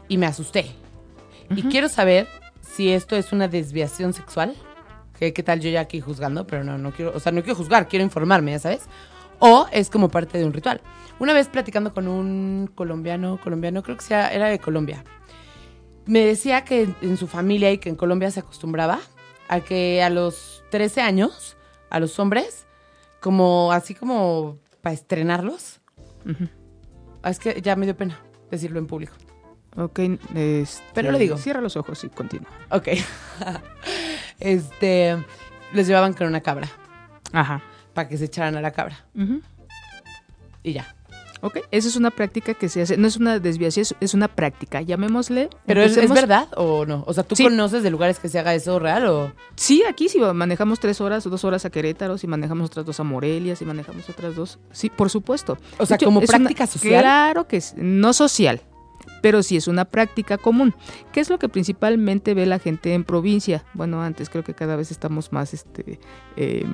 [0.09, 0.75] y me asusté.
[1.49, 1.59] Uh -huh.
[1.59, 2.27] Y quiero saber
[2.61, 4.55] si esto es una desviación sexual.
[5.17, 6.45] ¿Qué, ¿Qué, tal yo ya aquí juzgando?
[6.45, 8.81] Pero no, no quiero, o sea, no quiero juzgar, quiero informarme, ya sabes.
[9.39, 10.81] O es como parte de un ritual.
[11.19, 15.03] Una vez platicando con un colombiano, colombiano, creo que sea, era de Colombia,
[16.05, 18.99] me decía que en su familia y que en Colombia se acostumbraba
[19.47, 21.55] a que a los 13 años,
[21.89, 22.65] a los hombres,
[23.19, 25.81] como así como para estrenarlos.
[26.25, 26.49] Uh -huh.
[27.25, 28.19] Es que ya me dio pena
[28.49, 29.13] decirlo en público.
[29.79, 29.99] Ok,
[30.35, 31.37] este, pero lo digo.
[31.37, 32.49] Cierra los ojos y continúa.
[32.69, 32.89] Ok.
[34.39, 35.17] este,
[35.73, 36.67] les llevaban con una cabra.
[37.31, 37.61] Ajá.
[37.93, 39.05] Para que se echaran a la cabra.
[39.15, 39.41] Uh -huh.
[40.63, 40.95] Y ya.
[41.41, 44.81] Ok, esa es una práctica que se hace, no es una desviación, es una práctica,
[44.81, 45.49] llamémosle.
[45.65, 47.05] ¿Pero es, es, verdad o no?
[47.07, 47.43] O sea, ¿tú sí.
[47.43, 49.31] conoces de lugares que se haga eso real o...?
[49.55, 52.99] Sí, aquí si manejamos tres horas o dos horas a Querétaro, si manejamos otras dos
[52.99, 55.57] a Morelia, si manejamos otras dos, sí, por supuesto.
[55.77, 57.01] O sea, hecho, como práctica una, social.
[57.01, 58.61] Claro que es, no social,
[59.21, 60.73] pero sí es una práctica común.
[61.11, 63.65] ¿Qué es lo que principalmente ve la gente en provincia?
[63.73, 65.99] Bueno, antes creo que cada vez estamos más, este,
[66.37, 66.65] eh,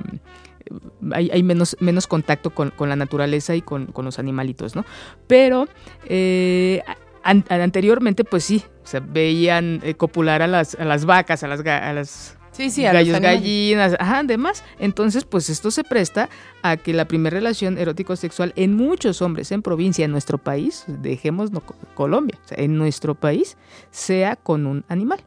[1.12, 4.84] hay, menos, menos contacto con, con la naturaleza y con, con, los animalitos, ¿no?
[5.26, 5.68] Pero
[6.06, 6.82] eh,
[7.22, 11.48] an, anteriormente, pues sí, o sea, veían eh, copular a las, a las vacas, a
[11.48, 14.64] las, a las Sí, sí, a gallos, gallinas, ajá, demás.
[14.78, 16.30] Entonces, pues esto se presta
[16.62, 21.50] a que la primera relación erótico-sexual en muchos hombres en provincia, en nuestro país, dejemos
[21.50, 21.60] no,
[21.94, 23.58] Colombia, o sea, en nuestro país,
[23.90, 25.20] sea con un animal.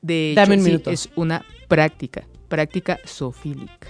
[0.00, 0.90] De Dame hecho, un sí, minuto.
[0.90, 3.86] es una práctica, práctica zoofílica.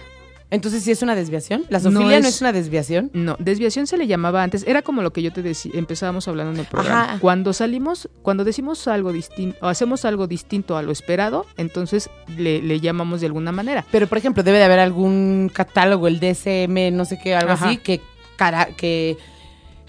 [0.53, 1.65] Entonces, ¿sí es una desviación?
[1.71, 3.11] ¿La zoofilia no es- es, una desviación?
[3.15, 6.53] No, desviación se le llamaba antes, era como lo que yo te decía, empezábamos hablando
[6.53, 7.05] en el programa.
[7.05, 7.19] Ajá.
[7.21, 12.61] Cuando salimos, cuando decimos algo distinto, o hacemos algo distinto a lo esperado, entonces le,
[12.63, 13.85] le llamamos de alguna manera.
[13.91, 17.69] Pero, por ejemplo, debe de haber algún catálogo, el DSM, no sé qué, algo Ajá.
[17.71, 18.03] así, que,
[18.37, 19.17] cara que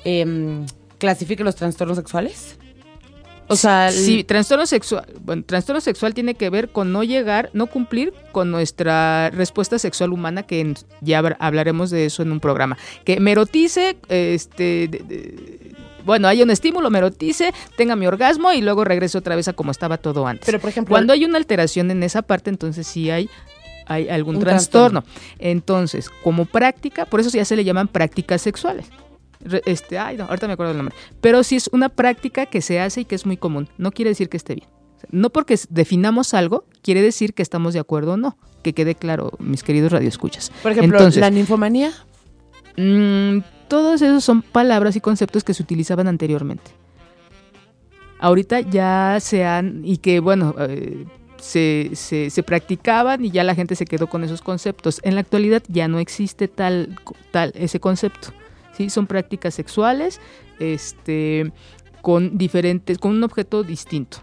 [0.05, 0.65] em,
[0.97, 2.57] clasifique los trastornos sexuales.
[3.47, 7.49] O sea, el- Sí, trastorno sexual, bueno, trastorno sexual tiene que ver con no llegar,
[7.53, 12.39] no cumplir con nuestra respuesta sexual humana, que en- ya hablaremos de eso en un
[12.39, 12.77] programa.
[13.03, 15.75] Que me erotice, este, de- de-
[16.05, 19.53] bueno, hay un estímulo, me erotice, tenga mi orgasmo y luego regrese otra vez a
[19.53, 20.45] como estaba todo antes.
[20.45, 23.29] pero por ejemplo, Cuando hay una alteración en esa parte, entonces sí hay,
[23.85, 25.03] hay algún trastorno.
[25.39, 28.85] Entonces, como práctica, por eso ya se le llaman prácticas sexuales.
[29.65, 30.95] Este, ay, no, ahorita me acuerdo del nombre.
[31.21, 33.69] Pero sí es una práctica que se hace y que es muy común.
[33.77, 34.67] No quiere decir que esté bien.
[35.11, 38.37] No porque definamos algo, quiere decir que estamos de acuerdo o no.
[38.63, 40.51] Que quede claro, mis queridos radioescuchas.
[40.61, 41.91] por ejemplo, entonces- la ninfomanía,
[42.75, 46.71] Mm, todos esos son palabras y conceptos que se utilizaban anteriormente.
[48.19, 51.05] Ahorita ya se han, y que bueno, eh,
[51.39, 55.01] se, se- se practicaban y ya la gente se quedó con esos conceptos.
[55.03, 56.97] En la actualidad ya no existe tal,
[57.31, 58.29] tal ese concepto.
[58.77, 58.89] ¿Sí?
[58.89, 60.19] Son prácticas sexuales
[60.59, 61.51] este,
[62.01, 64.17] con diferentes, con un objeto distinto.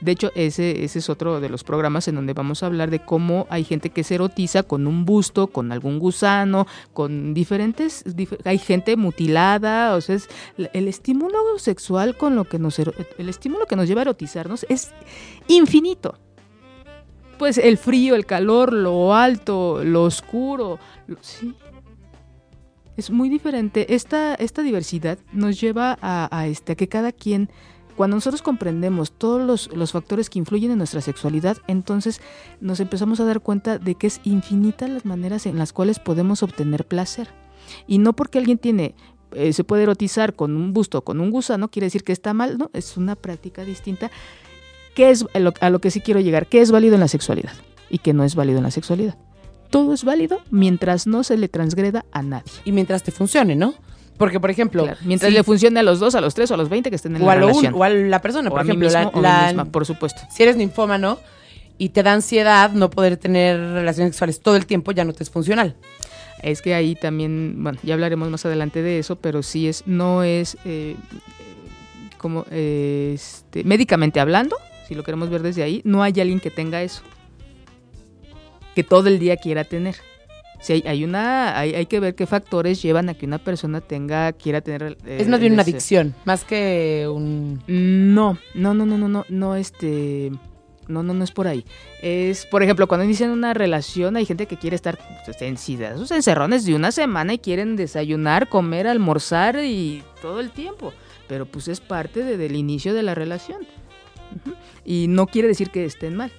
[0.00, 3.00] De hecho, ese, ese es otro de los programas en donde vamos a hablar de
[3.00, 8.38] cómo hay gente que se erotiza con un busto, con algún gusano, con diferentes, dif-
[8.44, 10.28] hay gente mutilada, o sea, es,
[10.72, 14.92] el estímulo sexual con lo que nos, el estímulo que nos lleva a erotizarnos es
[15.48, 16.16] infinito.
[17.36, 20.78] Pues el frío, el calor, lo alto, lo oscuro,
[21.20, 21.54] sí.
[22.96, 23.94] Es muy diferente.
[23.94, 27.50] Esta, esta diversidad nos lleva a, este, a que cada quien,
[27.94, 32.20] cuando nosotros comprendemos todos los, los factores que influyen en nuestra sexualidad, entonces
[32.60, 36.42] nos empezamos a dar cuenta de que es infinita las maneras en las cuales podemos
[36.42, 37.28] obtener placer.
[37.86, 38.94] Y no porque alguien tiene,
[39.32, 42.56] eh, se puede erotizar con un busto, con un gusano, quiere decir que está mal,
[42.56, 44.10] no, es una práctica distinta.
[44.94, 46.46] ¿Qué es a lo, a lo que sí quiero llegar?
[46.46, 47.52] ¿Qué es válido en la sexualidad?
[47.90, 49.18] Y qué no es válido en la sexualidad.
[49.82, 52.50] Todo es válido mientras no se le transgreda a nadie.
[52.64, 53.74] y mientras te funcione, ¿no?
[54.18, 56.56] Porque, por ejemplo, Claro, mientras le funcione a los dos, a los tres o a
[56.56, 57.74] los 20 que estén en o la a, lo un- relación.
[57.74, 59.64] o a la persona, O por a mí ejemplo, mismo la- o mí la- misma,
[59.66, 60.22] por supuesto.
[60.30, 61.18] si eres ninfómano
[61.76, 65.22] y te da ansiedad no poder tener relaciones sexuales todo el tiempo, ya no te
[65.22, 65.76] es funcional.
[66.42, 70.22] Es que ahí también, bueno, ya hablaremos más adelante de eso, pero sí es, no
[70.22, 70.96] es eh, eh,
[72.16, 74.56] como eh, este, médicamente hablando,
[74.88, 77.02] si lo queremos ver desde ahí, no hay alguien que tenga eso,
[78.76, 79.96] que todo el día quiera tener.
[80.60, 83.80] Si hay, hay una, hay, hay que ver qué factores llevan a que una persona
[83.80, 84.96] tenga, quiera tener.
[85.04, 87.60] eh, es más bien una ese- adicción, más que un...
[87.66, 90.30] No, no, no, no, no, no, no, este,
[90.88, 91.64] no, no, no es por ahí.
[92.02, 96.64] Es, por ejemplo, cuando inician una relación, hay gente que quiere estar pues, en encerrones
[96.64, 100.92] de una semana y quieren desayunar, comer, almorzar y todo el tiempo.
[101.28, 103.66] Pero pues es parte de- del inicio de la relación.
[104.84, 106.32] Y no quiere decir que estén mal.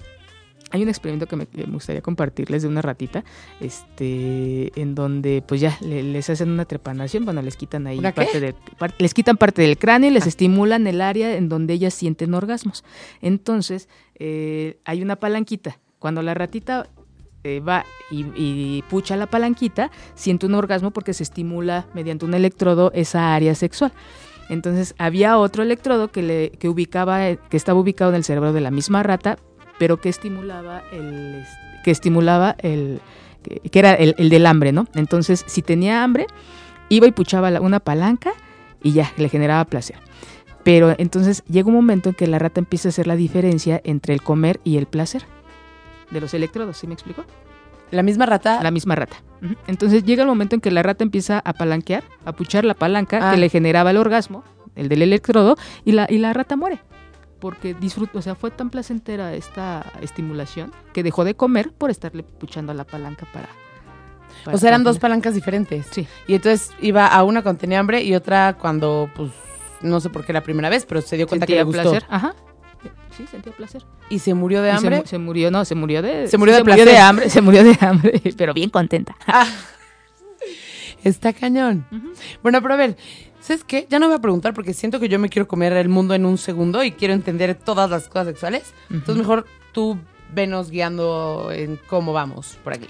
[0.70, 3.24] Hay un experimento que me, que me gustaría compartirles de una ratita,
[3.60, 8.40] este, en donde pues ya le- les hacen una trepanación, bueno, les quitan ahí parte
[8.40, 11.94] del, par- les quitan parte del cráneo y les estimulan el área en donde ellas
[11.94, 12.84] sienten orgasmos.
[13.22, 15.78] Entonces, eh, hay una palanquita.
[15.98, 16.88] Cuando la ratita
[17.44, 22.34] eh, va y, y pucha la palanquita, siente un orgasmo porque se estimula mediante un
[22.34, 23.92] electrodo esa área sexual.
[24.50, 28.60] Entonces había otro electrodo que, le, que ubicaba, que estaba ubicado en el cerebro de
[28.60, 29.38] la misma rata,
[29.78, 31.48] pero que estimulaba el, es-
[31.84, 33.00] que estimulaba el,
[33.70, 34.86] que, era el, el del hambre, ¿no?
[34.94, 36.26] Entonces, si tenía hambre,
[36.88, 38.32] iba y puchaba una palanca
[38.82, 39.96] y ya, le generaba placer.
[40.64, 44.12] Pero entonces llega un momento en que la rata empieza a hacer la diferencia entre
[44.12, 45.24] el comer y el placer
[46.10, 47.24] de los electrodos, ¿sí me explico?
[47.90, 48.62] La misma rata...
[48.62, 49.16] La misma rata.
[49.66, 53.18] Entonces llega el momento en que la rata empieza a palanquear, a puchar la palanca
[53.22, 53.30] Ah.
[53.32, 54.44] que le generaba el orgasmo,
[54.76, 56.80] el del electrodo, y la, y la rata muere.
[57.40, 62.22] Porque disfrutó, o sea, fue tan placentera esta estimulación que dejó de comer por estarle
[62.24, 63.48] puchando a la palanca para.
[64.44, 65.86] para o sea, eran dos palancas diferentes.
[65.90, 66.06] Sí.
[66.26, 69.30] Y entonces iba a una cuando tenía hambre y otra cuando, pues,
[69.82, 71.82] no sé por qué la primera vez, pero se dio cuenta que le gustó.
[71.82, 72.04] placer.
[72.10, 72.34] Ajá.
[73.16, 73.84] Sí, sentía placer.
[74.10, 74.96] Y se murió de Y se hambre.
[74.98, 76.28] mu- Se, murió, no, se murió de.
[76.28, 76.94] Se murió de se murió placer.
[76.94, 79.16] de hambre, se murió de hambre, pero bien contenta.
[81.04, 81.86] Está cañón.
[82.42, 82.96] Bueno, pero a ver,
[83.40, 83.86] ¿sabes qué?
[83.88, 86.26] Ya no voy a preguntar porque siento que yo me quiero comer el mundo en
[86.26, 88.74] un segundo y quiero entender todas las cosas sexuales.
[88.90, 89.98] Entonces mejor tú
[90.34, 92.88] venos guiando en cómo vamos por aquí.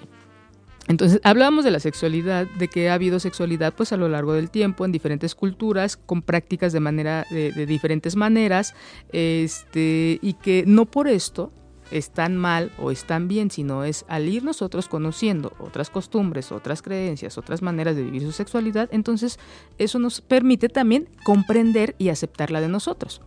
[0.89, 4.51] Entonces, hablábamos de la sexualidad, de que ha habido sexualidad pues a lo largo del
[4.51, 8.75] tiempo en diferentes culturas, con prácticas de manera de, de diferentes maneras,
[9.13, 11.53] este, y que no por esto
[11.91, 17.39] están mal o están bien, sino es al ir nosotros conociendo otras costumbres, otras creencias,
[17.39, 19.39] otras maneras de vivir su sexualidad, entonces
[19.79, 23.21] eso nos permite también comprender y aceptar la de nosotros.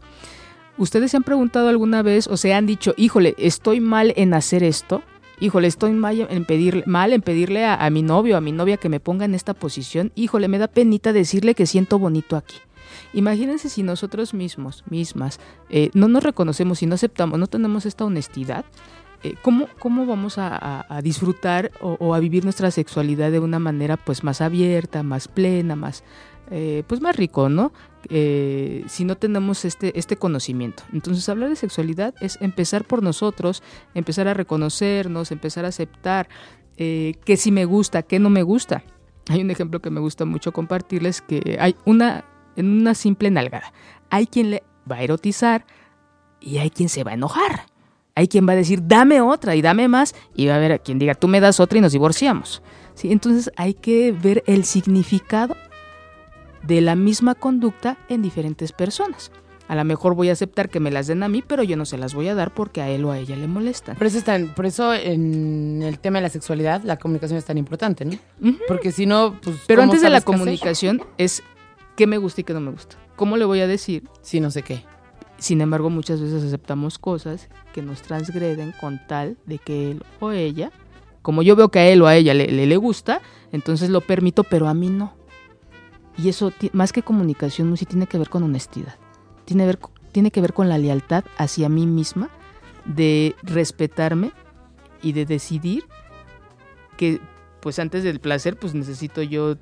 [0.77, 4.63] ¿Ustedes se han preguntado alguna vez o se han dicho, híjole, estoy mal en hacer
[4.63, 5.03] esto?
[5.39, 8.89] Híjole, estoy mal en, pedir, mal en pedirle a, mi novio, a mi novia que
[8.89, 10.11] me ponga en esta posición.
[10.15, 12.57] Híjole, me da penita decirle que siento bonito aquí.
[13.13, 18.05] Imagínense si nosotros mismos, mismas, eh, no nos reconocemos y no aceptamos, no tenemos esta
[18.05, 18.65] honestidad,
[19.23, 24.23] eh, ¿cómo, ¿cómo, vamos a, disfrutar o, a vivir nuestra sexualidad de una manera pues
[24.23, 26.03] más abierta, más plena, más,
[26.49, 27.71] eh, pues más rico, ¿no?
[28.09, 30.83] Si no tenemos este, este conocimiento.
[30.91, 33.61] Entonces hablar de sexualidad es empezar por nosotros,
[33.93, 36.27] empezar a reconocernos, empezar a aceptar
[36.83, 38.83] eh, qué sí me gusta, qué no me gusta.
[39.29, 43.73] Hay un ejemplo que me gusta mucho compartirles, que hay una, en una simple nalgada,
[44.09, 45.65] hay quien le va a erotizar
[46.39, 47.65] y hay quien se va a enojar.
[48.13, 50.77] Hay quien va a decir, dame otra y dame más, y va a haber a
[50.79, 52.61] quien diga, tú me das otra y nos divorciamos.
[52.93, 53.11] ¿Sí?
[53.11, 55.55] Entonces hay que ver el significado
[56.63, 59.31] de la misma conducta en diferentes personas.
[59.67, 61.85] A lo mejor voy a aceptar que me las den a mí, pero yo no
[61.85, 63.95] se las voy a dar porque a él o a ella le molestan.
[63.95, 67.45] Por eso, es tan, por eso en el tema de la sexualidad la comunicación es
[67.45, 68.17] tan importante, ¿no?
[68.41, 68.59] Uh -huh.
[68.67, 69.55] Porque si no, pues...
[69.67, 71.41] Pero antes de la comunicación es
[72.01, 72.97] qué me gusta y qué no me gusta.
[73.15, 74.09] ¿Cómo le voy a decir?
[74.23, 74.83] Si no sé qué.
[75.37, 80.31] Sin embargo, muchas veces aceptamos cosas que nos transgreden con tal de que él o
[80.31, 80.71] ella,
[81.21, 84.01] como yo veo que a él o a ella le, le, le gusta, entonces lo
[84.01, 85.13] permito, pero a mí no.
[86.17, 88.95] Y eso, más que comunicación, sí tiene que ver con honestidad.
[89.45, 89.77] Tiene, ver,
[90.11, 92.31] tiene que ver con la lealtad hacia mí misma,
[92.85, 94.31] de respetarme
[95.03, 95.83] y de decidir
[96.97, 97.21] que,
[97.59, 99.57] pues antes del placer, pues necesito yo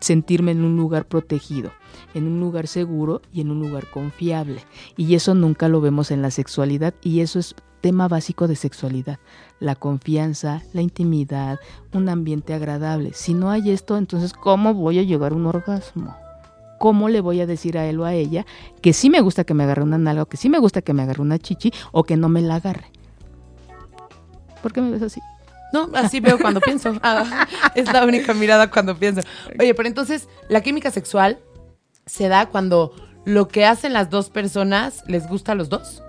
[0.00, 1.72] sentirme en un lugar protegido,
[2.14, 4.60] en un lugar seguro y en un lugar confiable.
[4.96, 9.18] Y eso nunca lo vemos en la sexualidad y eso es tema básico de sexualidad,
[9.60, 11.58] la confianza, la intimidad,
[11.92, 13.12] un ambiente agradable.
[13.12, 16.16] Si no hay esto, entonces ¿cómo voy a llegar a un orgasmo?
[16.78, 18.46] ¿Cómo le voy a decir a él o a ella
[18.80, 20.94] que sí me gusta que me agarre una nalga o que sí me gusta que
[20.94, 22.90] me agarre una chichi o que no me la agarre?
[24.62, 25.20] ¿Por qué me ves así?
[25.74, 26.94] No, así veo cuando pienso.
[27.02, 29.20] Ah, es la única mirada cuando pienso.
[29.58, 31.40] Oye, pero entonces, la química sexual
[32.06, 36.02] se da cuando lo que hacen las dos personas les gusta a los dos.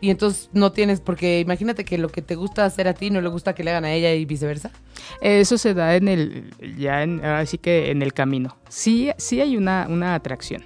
[0.00, 3.20] Y entonces no tienes, porque imagínate que lo que te gusta hacer a ti no
[3.20, 4.70] le gusta que le hagan a ella y viceversa.
[5.20, 8.56] Eso se da en el, ya en, así que en el camino.
[8.68, 10.64] Sí, sí hay una, una atracción,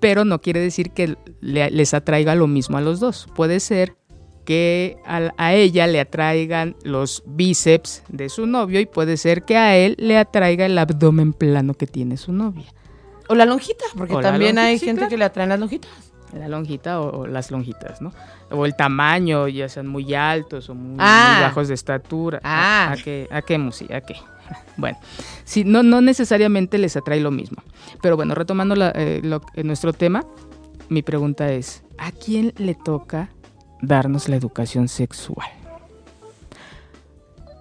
[0.00, 3.28] pero no quiere decir que le, les atraiga lo mismo a los dos.
[3.34, 3.96] Puede ser
[4.44, 9.56] que a, a, ella le atraigan los bíceps de su novio y puede ser que
[9.56, 12.66] a él le atraiga el abdomen plano que tiene su novia.
[13.28, 15.10] O la lonjita, porque o también lonjita, hay gente claro.
[15.10, 18.12] que le atraen las lonjitas la lonjita o, o, las lonjitas, ¿no?
[18.50, 21.34] O el tamaño, ya sean muy altos o muy, ah.
[21.34, 22.40] muy bajos de estatura.
[22.42, 22.88] Ah.
[22.88, 23.92] ¿A, a qué, a qué, Musi?
[23.92, 24.16] ¿A qué?
[24.76, 24.98] Bueno,
[25.44, 27.62] sí, no, no necesariamente les atrae lo mismo.
[28.02, 30.24] Pero bueno, retomando la, eh, lo, eh, nuestro tema,
[30.88, 33.30] mi pregunta es, ¿a quién le toca
[33.82, 35.48] darnos la educación sexual?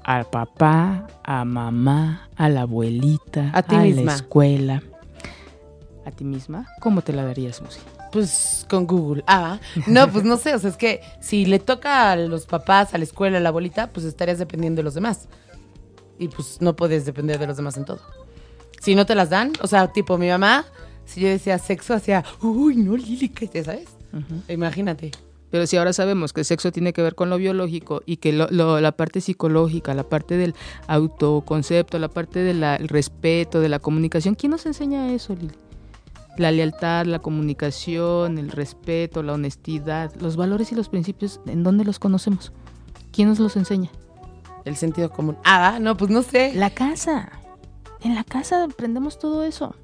[0.03, 4.03] Al papá, a mamá, a la abuelita, a, ti a misma.
[4.03, 4.83] la escuela.
[6.05, 6.67] ¿A ti misma?
[6.79, 7.79] ¿Cómo te la darías, Musi?
[8.11, 9.23] Pues con Google.
[9.27, 12.95] Ah, no, pues no sé, o sea, es que si le toca a los papás,
[12.95, 15.27] a la escuela, a la abuelita, pues estarías dependiendo de los demás.
[16.17, 18.01] Y pues no puedes depender de los demás en todo.
[18.81, 20.65] Si no te las dan, o sea, tipo mi mamá,
[21.05, 23.89] si yo decía sexo, hacía, uy, no, Lili, ¿qué sabes?
[24.11, 24.53] Uh -huh.
[24.53, 25.11] Imagínate.
[25.51, 28.33] Pero si ahora sabemos que el sexo tiene que ver con lo biológico y que
[28.33, 30.55] lo, lo, la parte psicológica, la parte del
[30.87, 35.53] autoconcepto, la parte del respeto, de la comunicación, ¿quién nos enseña eso, Lili?
[36.39, 41.83] la lealtad, la comunicación, el respeto, la honestidad, los valores y los principios, ¿en dónde
[41.83, 42.53] los conocemos?
[43.11, 43.89] ¿Quién nos los enseña?
[44.63, 45.37] El sentido común.
[45.43, 46.53] Ah, no, pues no sé.
[46.55, 47.29] La casa.
[48.01, 49.75] En la casa aprendemos todo eso.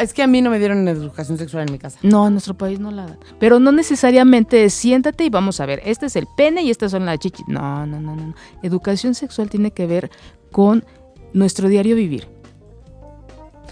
[0.00, 1.98] Es que a mí no me dieron educación sexual en mi casa.
[2.02, 3.18] No, en nuestro país no la dan.
[3.38, 6.90] Pero no necesariamente es siéntate y vamos a ver, este es el pene y estas
[6.90, 7.46] son las chichis.
[7.48, 8.34] No, no, no, no.
[8.62, 10.10] Educación sexual tiene que ver
[10.50, 10.84] con
[11.32, 12.28] nuestro diario vivir.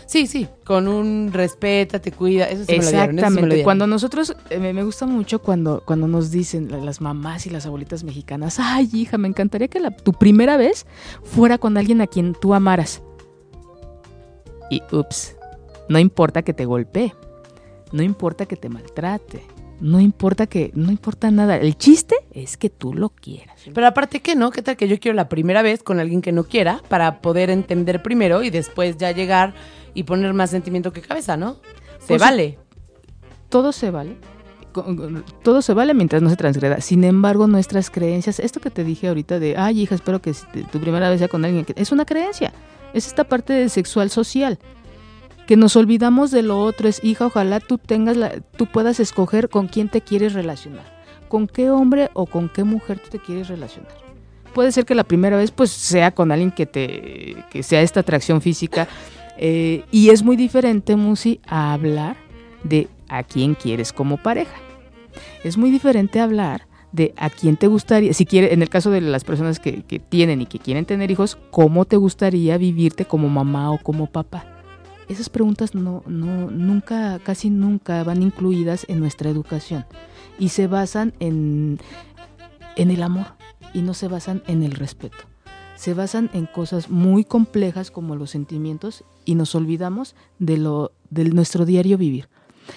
[0.06, 2.82] Sí, sí, con un respeto, te cuida, eso sí Exactamente.
[2.82, 3.64] Me lo dieron, eso sí me lo dieron.
[3.64, 7.66] Cuando nosotros, eh, me, me, gusta mucho cuando, cuando nos dicen las mamás y las
[7.66, 10.86] abuelitas mexicanas, ay hija, me encantaría que la, tu primera vez
[11.22, 13.02] fuera con alguien a quien tú amaras.
[14.70, 15.36] Y ups,
[15.88, 17.14] no importa que te golpee,
[17.92, 19.42] no importa que te maltrate,
[19.80, 21.56] no importa que, no importa nada.
[21.56, 23.60] El chiste es que tú lo quieras.
[23.72, 26.32] Pero aparte que no, ¿qué tal que yo quiero la primera vez con alguien que
[26.32, 29.54] no quiera para poder entender primero y después ya llegar
[29.92, 31.56] y poner más sentimiento que cabeza, ¿no?
[32.00, 32.58] Se Pues, vale.
[33.48, 34.16] Todo se vale.
[35.42, 36.80] todo se vale mientras no se transgreda.
[36.80, 40.32] Sin embargo, nuestras creencias, esto que te dije ahorita de, ay, hija, espero que
[40.72, 42.52] tu primera vez sea con alguien, que es una creencia.
[42.92, 44.58] Es esta parte de sexual social.
[45.46, 46.88] Que nos olvidamos de lo otro.
[46.88, 50.84] Es, hija, ojalá tú tengas la, tú puedas escoger con quién te quieres relacionar.
[51.28, 53.92] Con qué hombre o con qué mujer tú te quieres relacionar.
[54.54, 58.00] Puede ser que la primera vez pues sea con alguien que te que sea esta
[58.00, 58.86] atracción física
[59.36, 62.16] eh, y es muy diferente Musi a hablar
[62.62, 64.56] de a quién quieres como pareja.
[65.42, 69.00] Es muy diferente hablar de a quién te gustaría, si quiere, en el caso de
[69.00, 73.28] las personas que, que tienen y que quieren tener hijos, cómo te gustaría vivirte como
[73.28, 74.53] mamá o como papá.
[75.08, 79.84] Esas preguntas no, no, nunca, casi nunca van incluidas en nuestra educación
[80.38, 81.78] y se basan en,
[82.76, 83.26] en el amor
[83.72, 85.18] y no se basan en el respeto.
[85.76, 91.24] Se basan en cosas muy complejas como los sentimientos y nos olvidamos de lo de
[91.24, 92.28] nuestro diario vivir.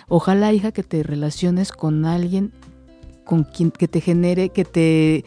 [0.07, 2.51] Ojalá, hija, que te relaciones con alguien
[3.23, 5.25] con quien que te genere, que te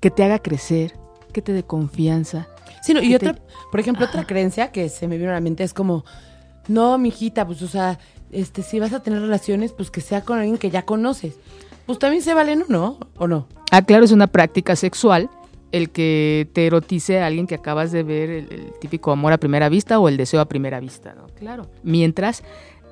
[0.00, 0.98] que te haga crecer,
[1.32, 2.48] que te dé confianza.
[2.82, 5.40] Sí, no, y otra, te- por ejemplo, otra creencia que se me vino a la
[5.40, 6.04] mente es como,
[6.68, 7.98] no, mijita, pues, o sea,
[8.30, 11.34] este, si vas a tener relaciones, pues que sea con alguien que ya conoces.
[11.86, 13.46] Pues también se valen uno, ¿o no?
[13.70, 15.28] Ah, claro, es una práctica sexual
[15.72, 19.38] el que te erotice a alguien que acabas de ver, el, el típico amor a
[19.38, 21.26] primera vista o el deseo a primera vista, ¿no?
[21.38, 21.66] Claro.
[21.82, 22.42] Mientras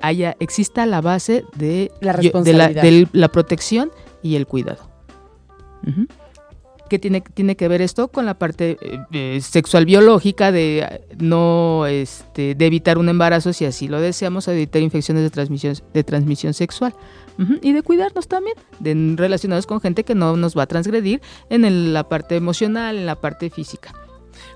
[0.01, 2.81] haya, exista la base de La yo- de responsabilidad.
[2.81, 3.91] de la protección
[4.23, 4.89] y el cuidado.
[5.87, 6.07] Ujú.
[6.91, 11.85] ¿Qué tiene, tiene que ver esto con la parte eh, eh, sexual biológica de no
[11.85, 16.53] este, de evitar un embarazo si así lo deseamos, evitar infecciones de transmisión, de transmisión
[16.53, 16.93] sexual?
[17.61, 21.93] Y de cuidarnos también, de relacionados con gente que no nos va a transgredir en
[21.93, 23.93] la parte emocional, en la parte física.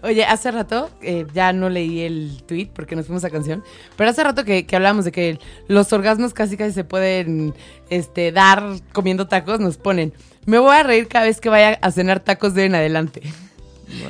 [0.03, 3.63] Oye, hace rato, eh, ya no leí el tweet porque nos fuimos a canción,
[3.95, 7.53] pero hace rato que, que hablábamos de que los orgasmos casi casi se pueden
[7.89, 8.61] este, dar
[8.91, 10.13] comiendo tacos, nos ponen.
[10.45, 13.21] Me voy a reír cada vez que vaya a cenar tacos de en adelante.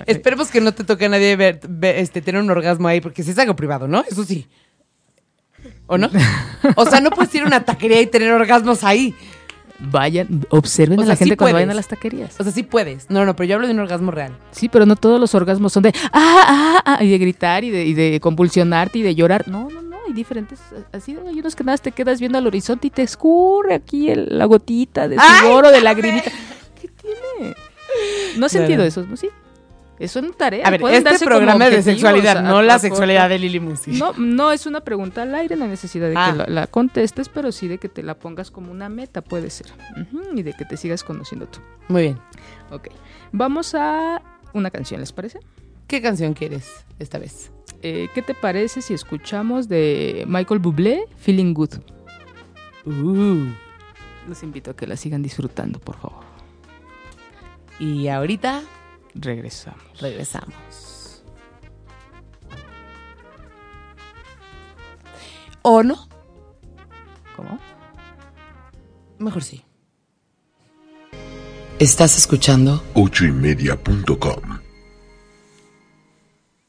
[0.06, 3.24] Esperemos que no te toque a nadie ver, ver, este, tener un orgasmo ahí, porque
[3.24, 4.04] si es algo privado, ¿no?
[4.10, 4.48] Eso sí.
[5.88, 6.10] ¿O no?
[6.76, 9.14] O sea, no puedes ir a una taquería y tener orgasmos ahí.
[9.78, 12.40] Vayan, observen O a sea, la gente sí cuando vayan a las taquerías.
[12.40, 13.10] O sea, sí puedes.
[13.10, 14.36] No, no, pero yo hablo de un orgasmo real.
[14.52, 17.70] Sí, pero no todos los orgasmos son de ah, ah, ah, y de gritar y
[17.70, 19.48] de, y de convulsionarte y de llorar.
[19.48, 20.60] No, no, no, hay diferentes.
[20.92, 24.10] Así hay unos que nada más te quedas viendo al horizonte y te escurre aquí
[24.10, 26.32] el- la gotita de ¡Ay, sudor o de lagrimita.
[26.82, 27.56] ¿Qué tiene?
[28.38, 29.04] ¿No has sentido eso?
[29.08, 29.16] ¿no?
[29.18, 29.30] Sí.
[29.98, 30.68] Eso es tarea.
[30.68, 33.92] A ver, pueden este programa es de sexualidad, no la sexualidad de Lili Musi.
[33.92, 36.32] No, no es una pregunta al aire, no hay necesidad de Ah.
[36.32, 39.50] que la, la contestes, pero sí de que te la pongas como una meta, puede
[39.50, 39.68] ser.
[40.36, 41.60] Y de que te sigas conociendo tú.
[41.88, 42.20] Muy bien.
[42.72, 42.90] Ok.
[43.32, 45.40] Vamos a una canción, ¿les parece?
[45.88, 47.52] ¿Qué canción quieres esta vez?
[47.88, 51.76] Eh, ¿Qué te parece si escuchamos de Michael Bublé, Feeling Good?
[52.84, 53.46] Uh.
[54.28, 56.24] Los invito a que la sigan disfrutando, por favor.
[57.78, 58.64] Y ahorita
[59.14, 59.84] Regresamos.
[60.02, 61.24] regresamos.
[65.62, 66.08] ¿O no?
[67.36, 67.60] ¿Cómo?
[69.20, 69.64] Mejor sí.
[71.78, 74.65] Estás escuchando ochoymedia.com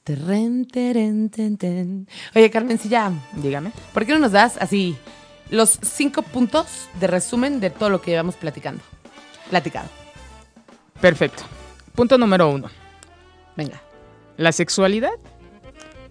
[0.07, 2.07] Terren, teren, ten, ten.
[2.37, 3.73] Oye, Carmen, si ya, Dígame.
[3.93, 4.97] ¿por qué no nos das así
[5.51, 8.85] los cinco puntos de resumen de todo lo que llevamos platicando?
[9.51, 9.89] Platicado.
[11.01, 11.43] Perfecto.
[11.97, 12.71] Punto número uno.
[13.57, 13.83] Venga.
[14.37, 15.11] La sexualidad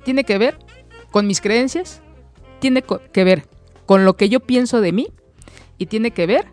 [0.04, 0.58] tiene que ver
[1.10, 2.02] con mis creencias,
[2.60, 2.84] tiene
[3.14, 3.48] que ver
[3.86, 5.08] con lo que yo pienso de mí
[5.78, 6.48] y tiene que ver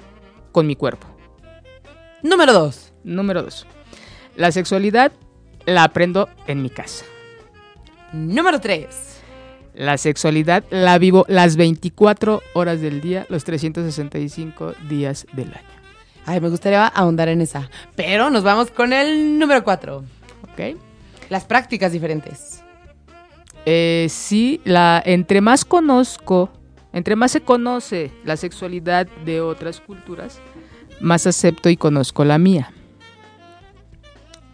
[0.52, 1.08] con mi cuerpo.
[2.22, 2.92] Número dos.
[3.02, 3.66] Número dos.
[4.36, 5.10] La sexualidad
[5.66, 7.04] la aprendo en mi casa.
[8.12, 9.20] Número tres.
[9.74, 15.82] La sexualidad la vivo las 24 horas del día, los 365 días del año.
[16.26, 17.70] Ay, me gustaría ahondar en esa.
[17.96, 20.04] Pero nos vamos con el número cuatro.
[20.42, 20.76] ¿Ok?
[21.30, 22.62] Las prácticas diferentes.
[23.64, 26.50] Eh, sí, la, entre más conozco,
[26.92, 30.40] entre más se conoce la sexualidad de otras culturas,
[31.00, 32.72] más acepto y conozco la mía.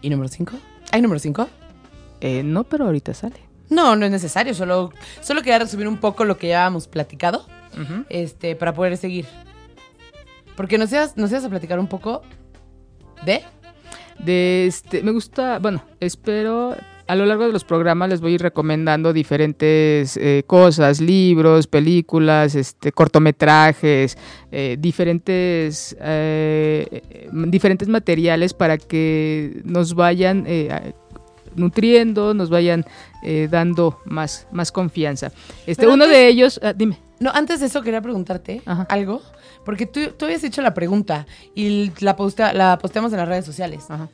[0.01, 0.53] ¿Y número cinco?
[0.91, 1.49] ¿Hay número cinco?
[2.21, 3.48] Eh, no, pero ahorita sale.
[3.69, 4.53] No, no es necesario.
[4.53, 4.91] Solo,
[5.21, 7.45] solo quería resumir un poco lo que ya habíamos platicado.
[8.09, 9.25] este, para poder seguir.
[10.55, 12.21] Porque nos ibas, nos ibas a platicar un poco
[13.25, 13.43] de...
[14.17, 16.75] De este, me gusta, bueno, espero
[17.09, 21.65] a lo largo de los programas les voy a ir recomendando diferentes eh, cosas, libros,
[21.65, 24.15] películas, este, cortometrajes,
[24.51, 30.93] eh, diferentes, eh, diferentes materiales para que nos vayan eh,
[31.59, 32.85] nutriendo, nos vayan
[33.23, 35.27] eh, dando más, más confianza.
[35.67, 36.97] Este, Pero uno antes- de ellos, ah, dime.
[37.19, 38.83] No, antes de eso quería preguntarte Ajá.
[38.89, 39.21] algo,
[39.65, 42.15] porque tú, tú habías hecho la pregunta y la,
[42.53, 43.85] la posteamos en las redes sociales.
[43.89, 44.09] Ajá.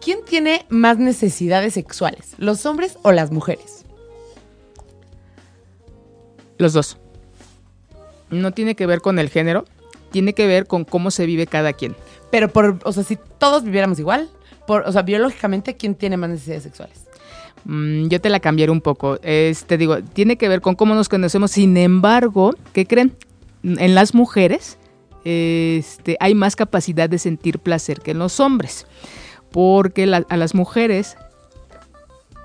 [0.00, 3.84] ¿Quién tiene más necesidades sexuales, los hombres o las mujeres?
[6.58, 6.98] Los dos.
[8.30, 9.64] No tiene que ver con el género,
[10.10, 11.96] tiene que ver con cómo se vive cada quien.
[12.30, 14.28] Pero por, o sea, si todos viviéramos igual,
[14.66, 17.04] por, o sea, biológicamente, ¿quién tiene más necesidades sexuales?
[17.64, 19.18] Mm, yo te la cambiaré un poco.
[19.22, 21.50] Es, te digo, tiene que ver con cómo nos conocemos.
[21.50, 23.14] Sin embargo, ¿qué creen?
[23.62, 24.78] En las mujeres
[25.24, 28.86] este, hay más capacidad de sentir placer que en los hombres.
[29.50, 31.16] Porque la- a las mujeres,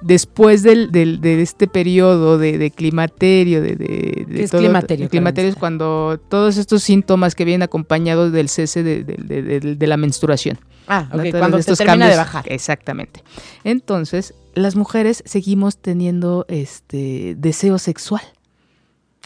[0.02, 5.04] después del, del- de este periodo de, de climaterio, de, de- de ¿Qué es climaterio,
[5.06, 10.58] el climaterio es cuando todos estos síntomas que vienen acompañados del cese de la menstruación.
[10.90, 11.18] Ah, ¿no?
[11.18, 12.46] ok, Todos cuando te estos de cambios- bajar.
[12.52, 13.24] Exactamente.
[13.64, 18.24] Entonces, las mujeres seguimos teniendo este deseo sexual,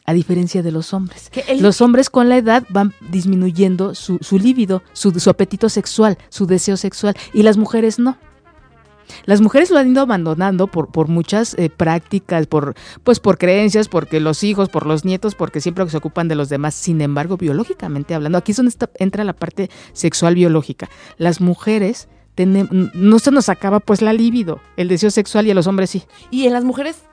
[0.05, 1.31] a diferencia de los hombres.
[1.47, 6.17] El- Los hombres con la edad van disminuyendo su, su líbido, su, su apetito sexual,
[6.29, 8.17] su deseo sexual, y las mujeres no.
[9.25, 12.73] Las mujeres lo han ido abandonando por, por muchas eh, prácticas, por,
[13.03, 16.49] pues por creencias, porque los hijos, por los nietos, porque siempre se ocupan de los
[16.49, 16.75] demás.
[16.75, 20.89] Sin embargo, biológicamente hablando, aquí es donde está- entra la parte sexual biológica.
[21.17, 25.67] Las mujeres no se nos acaba pues la libido, el deseo sexual y a los
[25.67, 26.03] hombres sí.
[26.31, 27.03] Y en las mujeres,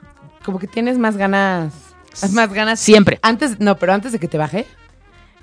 [0.43, 1.73] como que tienes más ganas.
[2.33, 2.79] Más ganas.
[2.79, 3.19] Siempre.
[3.21, 4.65] Antes, no, pero antes de que te baje.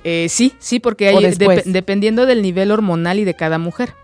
[0.05, 3.94] Eh, sí, sí, porque hay, dep- dependiendo del nivel hormonal y de cada mujer.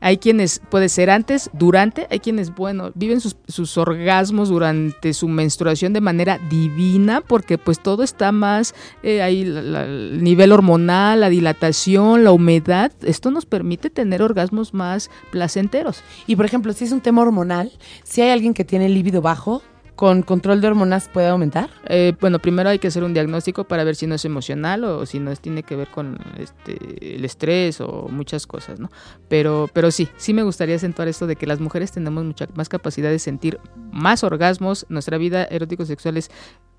[0.00, 5.28] Hay quienes puede ser antes, durante, hay quienes, bueno, viven sus, sus orgasmos durante su
[5.28, 11.28] menstruación de manera divina, porque pues todo está más, eh, ahí el nivel hormonal, la
[11.28, 16.02] dilatación, la humedad, esto nos permite tener orgasmos más placenteros.
[16.26, 17.72] Y por ejemplo, si es un tema hormonal,
[18.04, 19.62] si hay alguien que tiene líbido bajo,
[19.98, 21.70] con control de hormonas puede aumentar.
[21.88, 25.04] Eh, bueno, primero hay que hacer un diagnóstico para ver si no es emocional o
[25.06, 28.90] si no es, tiene que ver con este, el estrés o muchas cosas, ¿no?
[29.28, 32.68] Pero, pero sí, sí me gustaría acentuar esto de que las mujeres tenemos mucha más
[32.68, 33.58] capacidad de sentir
[33.90, 36.30] más orgasmos, nuestra vida erótico-sexual es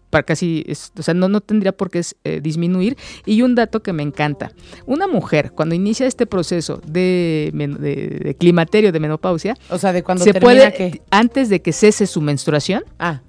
[0.09, 2.97] para casi, es- o sea, no, no tendría por qué eh, disminuir.
[3.25, 4.51] Y un dato que me encanta,
[4.85, 9.93] una mujer cuando inicia este proceso de, men- de- de climaterio, de menopausia, O sea,
[9.93, 11.01] de cuando se termina puede, que.
[11.11, 13.21] antes de que cese su menstruación, Ah,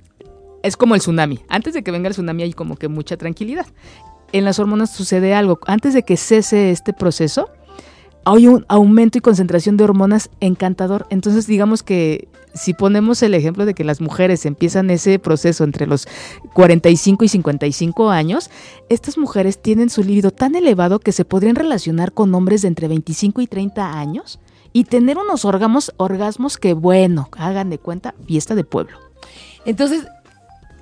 [0.62, 1.40] es como el tsunami.
[1.48, 3.66] Antes de que venga el tsunami hay como que mucha tranquilidad.
[4.32, 5.58] En las hormonas sucede algo.
[5.66, 7.48] Antes de que cese este proceso,
[8.24, 11.06] hay un aumento y concentración de hormonas encantador.
[11.10, 15.86] Entonces, digamos que si ponemos el ejemplo de que las mujeres empiezan ese proceso entre
[15.86, 16.08] los
[16.54, 18.50] 45 y 55 años,
[18.88, 22.88] estas mujeres tienen su líbido tan elevado que se podrían relacionar con hombres de entre
[22.88, 24.40] 25 y 30 años
[24.72, 28.98] y tener unos orgasmos, orgasmos que, bueno, hagan de cuenta, fiesta de pueblo.
[29.64, 30.06] entonces,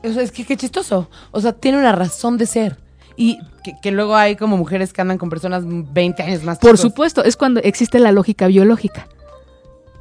[0.05, 1.09] o sea, es que qué chistoso.
[1.33, 2.77] O sea, tiene una razón de ser.
[3.17, 6.71] Y que, que luego hay como mujeres que andan con personas 20 años más Por
[6.71, 6.81] chicos.
[6.81, 9.09] supuesto, es cuando existe la lógica biológica.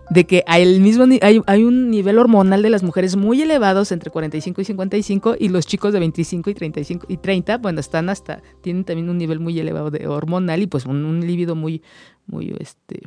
[0.09, 3.91] De que hay, el mismo, hay, hay un nivel hormonal de las mujeres muy elevados
[3.91, 8.09] entre 45 y 55 y los chicos de 25 y 35 y 30, bueno, están
[8.09, 11.81] hasta, tienen también un nivel muy elevado de hormonal y pues un, un líbido muy,
[12.25, 13.01] muy, este,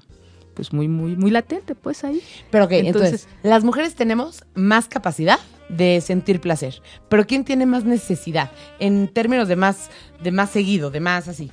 [0.52, 2.20] pues muy, muy, muy latente, pues ahí.
[2.50, 5.38] Pero ok, entonces, Entonces- las mujeres tenemos más capacidad
[5.70, 6.82] de sentir placer.
[7.08, 8.50] Pero ¿quién tiene más necesidad?
[8.78, 9.88] En términos de más,
[10.22, 11.50] de más seguido, de más así.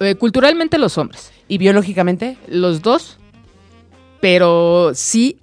[0.00, 2.38] Eh, culturalmente los hombres, ¿Y biológicamente?
[2.46, 3.18] los dos,
[4.20, 5.38] pero sí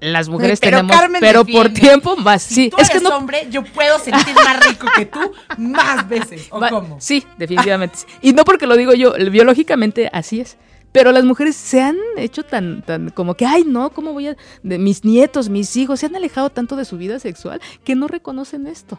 [0.00, 1.80] las mujeres Pero tenemos, Carmen pero por defiende.
[1.80, 4.86] tiempo más, Si sí, tú es que eres no hombre, yo puedo sentir más rico
[4.96, 5.18] que tú
[5.58, 6.46] más veces.
[6.50, 6.96] ¿O Va- cómo?
[7.00, 7.98] Sí, definitivamente.
[7.98, 8.06] sí.
[8.22, 10.56] Y no porque lo digo yo, biológicamente así es.
[10.92, 14.36] Pero las mujeres se han hecho tan, tan, como que, ay, no, ¿cómo voy a...?
[14.64, 18.08] De mis nietos, mis hijos, se han alejado tanto de su vida sexual que no
[18.08, 18.98] reconocen esto.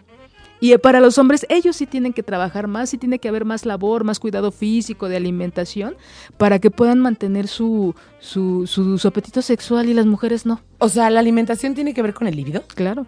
[0.62, 3.43] Y eh, para los hombres, ellos sí tienen que trabajar más, sí tiene que haber
[3.43, 5.97] más labor, más cuidado físico, de alimentación,
[6.38, 10.62] para que puedan mantener su, su, su, su apetito sexual y las mujeres no.
[10.78, 12.64] O sea, ¿la alimentación tiene que ver con el líbido?
[12.76, 13.07] Claro.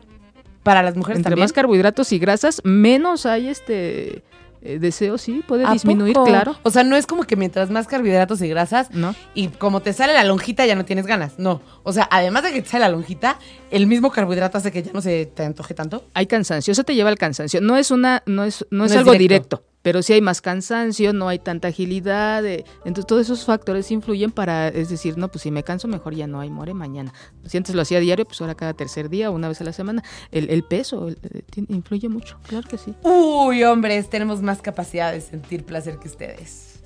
[0.63, 1.43] Para las mujeres Entre también.
[1.43, 4.23] más carbohidratos y grasas, menos hay este
[4.65, 6.27] eh, deseo, sí, puede ¿A disminuir, poco?
[6.27, 6.55] claro.
[6.63, 9.13] O sea, no es como que mientras más carbohidratos y grasas ¿No?
[9.33, 11.33] y como te sale la lonjita ya no tienes ganas.
[11.37, 11.61] No.
[11.83, 13.37] O sea, además de que te sale la lonjita,
[13.71, 16.05] el mismo carbohidrato hace que ya no se te antoje tanto.
[16.13, 17.61] hay cansancio, eso te lleva al cansancio.
[17.61, 19.57] No es una, no es, no es No es algo directo.
[19.57, 19.72] directo.
[19.83, 22.43] Pero sí hay más cansancio, no hay tanta agilidad.
[22.45, 26.15] eh, entonces todos esos factores influyen para, es decir, no, pues si me canso mejor
[26.15, 27.13] ya no hay, muere mañana.
[27.45, 30.03] Si antes lo hacía diario, pues ahora cada tercer día, una vez a la semana.
[30.31, 32.95] El, el peso el- eh, influye mucho, claro que sí.
[33.03, 36.81] Uy, hombres, tenemos más capacidad de sentir placer que ustedes.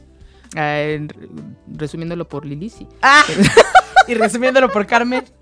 [0.55, 0.81] Ah,
[1.71, 2.87] resumiéndolo por Lili, sí.
[3.01, 3.23] Ah,
[4.07, 5.23] y resumiéndolo por Carmen.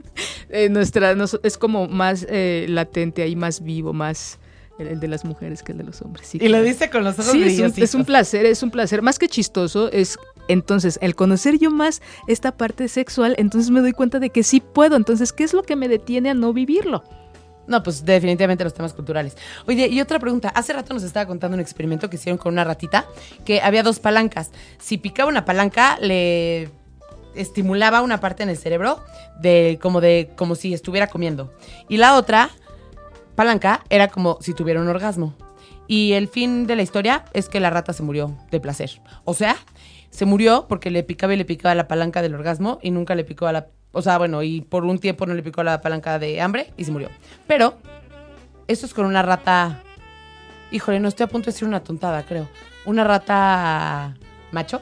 [0.47, 4.39] Eh, nuestra nos- es como más latente ahí, más vivo, más
[4.79, 6.27] el, el de las mujeres que el de los hombres.
[6.27, 8.71] Sí, Y lo dice con los ojos Sí, es un, es un placer, es un
[8.71, 9.01] placer.
[9.01, 10.17] Más que chistoso, es
[10.47, 14.61] entonces el conocer yo más esta parte sexual, entonces me doy cuenta de que sí
[14.61, 14.95] puedo.
[14.95, 17.03] Entonces, ¿qué es lo que me detiene a no vivirlo?
[17.67, 19.35] No, pues definitivamente los temas culturales.
[19.67, 20.49] Oye, y otra pregunta.
[20.49, 23.07] Hace rato nos estaba contando un experimento que hicieron con una ratita,
[23.43, 24.51] que había dos palancas.
[24.77, 26.69] Si picaba una palanca, le
[27.33, 29.03] estimulaba una parte en el cerebro
[29.39, 31.53] de como de como si estuviera comiendo.
[31.89, 32.51] Y la otra
[33.35, 35.33] palanca era como si tuviera un orgasmo.
[35.87, 39.01] Y el fin de la historia es que la rata se murió de placer.
[39.23, 39.55] O sea,
[40.09, 43.23] se murió porque le picaba y le picaba la palanca del orgasmo y nunca le
[43.23, 43.67] picó a la...
[43.91, 46.85] O sea, bueno, y por un tiempo no le picó la palanca de hambre y
[46.85, 47.09] se murió.
[47.47, 47.77] Pero,
[48.67, 49.81] esto es con una rata...
[50.71, 52.49] Híjole, no estoy a punto de decir una tontada, creo.
[52.85, 54.15] ¿Una rata
[54.51, 54.81] macho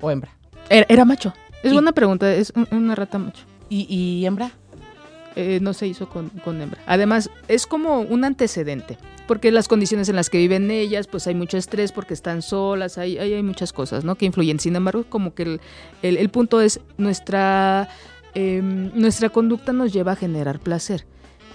[0.00, 0.30] o hembra?
[0.68, 1.32] Era, era macho.
[1.62, 3.44] Es Y- buena pregunta, es un- una rata macho.
[3.70, 4.52] ¿Y, y hembra?
[5.36, 6.80] Eh, no se hizo con, con hembra.
[6.86, 11.34] Además, es como un antecedente, porque las condiciones en las que viven ellas, pues hay
[11.34, 14.14] mucho estrés porque están solas, hay, hay, hay muchas cosas ¿no?
[14.14, 14.60] que influyen.
[14.60, 15.60] Sin embargo, como que el,
[16.02, 17.88] el- el punto es nuestra,
[18.34, 21.04] em, nuestra conducta nos lleva a generar placer.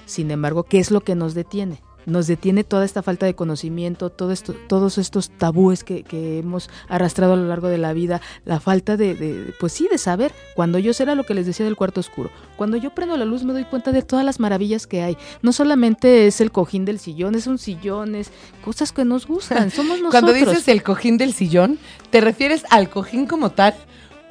[0.06, 1.82] Sin embargo, ¿qué es lo que nos detiene?
[2.06, 6.70] Nos detiene toda esta falta de conocimiento, todo esto, todos estos tabúes que, que hemos
[6.88, 10.32] arrastrado a lo largo de la vida, la falta de, de- pues sí, de saber.
[10.56, 12.32] Cuando yo sé era lo que les decía del cuarto oscuro.
[12.58, 15.18] Cuando yo prendo la luz me doy cuenta de todas las maravillas que hay.
[15.42, 18.32] No solamente es el cojín del sillón, es un sillón, es
[18.64, 19.70] cosas que nos gustan.
[19.72, 20.12] Somos nosotros.
[20.12, 21.78] Cuando dices el cojín del sillón,
[22.10, 23.76] ¿te refieres al cojín como tal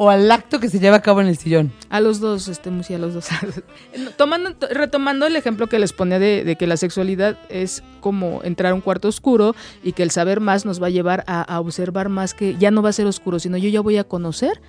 [0.01, 1.73] o al acto que se lleva a cabo en el sillón?
[1.91, 3.27] A los dos, este, Musi, a los dos.
[4.17, 8.41] Tomando, to- retomando el ejemplo que les ponía de, de que la sexualidad es como
[8.45, 11.43] entrar a un cuarto oscuro y que el saber más nos va a llevar a,
[11.43, 14.05] a observar más que ya no va a ser oscuro, sino yo ya voy a
[14.05, 14.61] conocer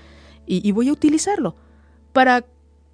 [0.48, 1.56] y, y voy a utilizarlo
[2.12, 2.44] para,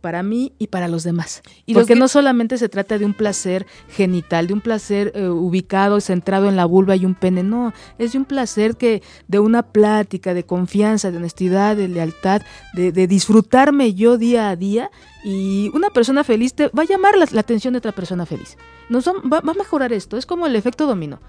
[0.06, 1.42] para mí y para los demás.
[1.66, 5.28] Y Porque que- no solamente se trata de un placer genital, de un placer eh,
[5.30, 9.40] ubicado, centrado en la vulva y un pene, no, es de un placer que de
[9.40, 12.44] una plática, de confianza, de honestidad, de lealtad,
[12.76, 14.92] de, de disfrutarme yo día a día
[15.24, 18.58] y una persona feliz te va a llamar la, la atención de otra persona feliz.
[18.90, 21.20] Nos va, va- va a mejorar esto, es como el efecto dominó.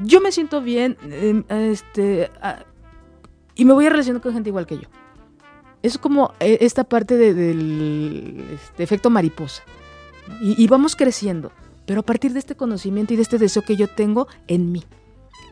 [0.00, 2.58] Yo me siento bien eh, este, ah,
[3.54, 4.88] y me voy a relacionar con gente igual que yo.
[5.82, 9.62] Es como eh, esta parte de- del este, efecto mariposa.
[10.42, 11.52] Y, y vamos creciendo,
[11.86, 14.84] pero a partir de este conocimiento y de este deseo que yo tengo en mí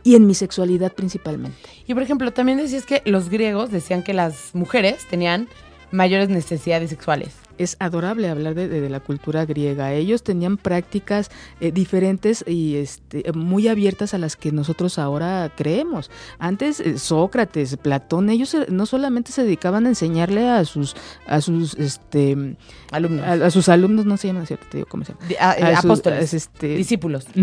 [0.05, 1.57] y en mi sexualidad principalmente.
[1.87, 5.49] Y por ejemplo, también decías que los griegos decían que las mujeres tenían
[5.93, 7.35] mayores necesidades sexuales.
[7.59, 9.93] Es adorable hablar de, de- de la cultura griega.
[9.93, 11.31] Ellos tenían prácticas
[11.61, 16.11] eh, diferentes y este, muy abiertas a las que nosotros ahora creemos.
[16.39, 20.95] Antes eh, Sócrates, Platón, ellos eh, no solamente se dedicaban a enseñarle a sus
[21.27, 22.57] a sus este
[22.93, 23.25] Alumnos.
[23.27, 25.29] a, a sus alumnos, no se llaman cierto, te digo cómo se llaman.
[25.29, 26.33] Di- a- eh, A sus- apóstoles.
[26.33, 27.27] a- este, discípulos.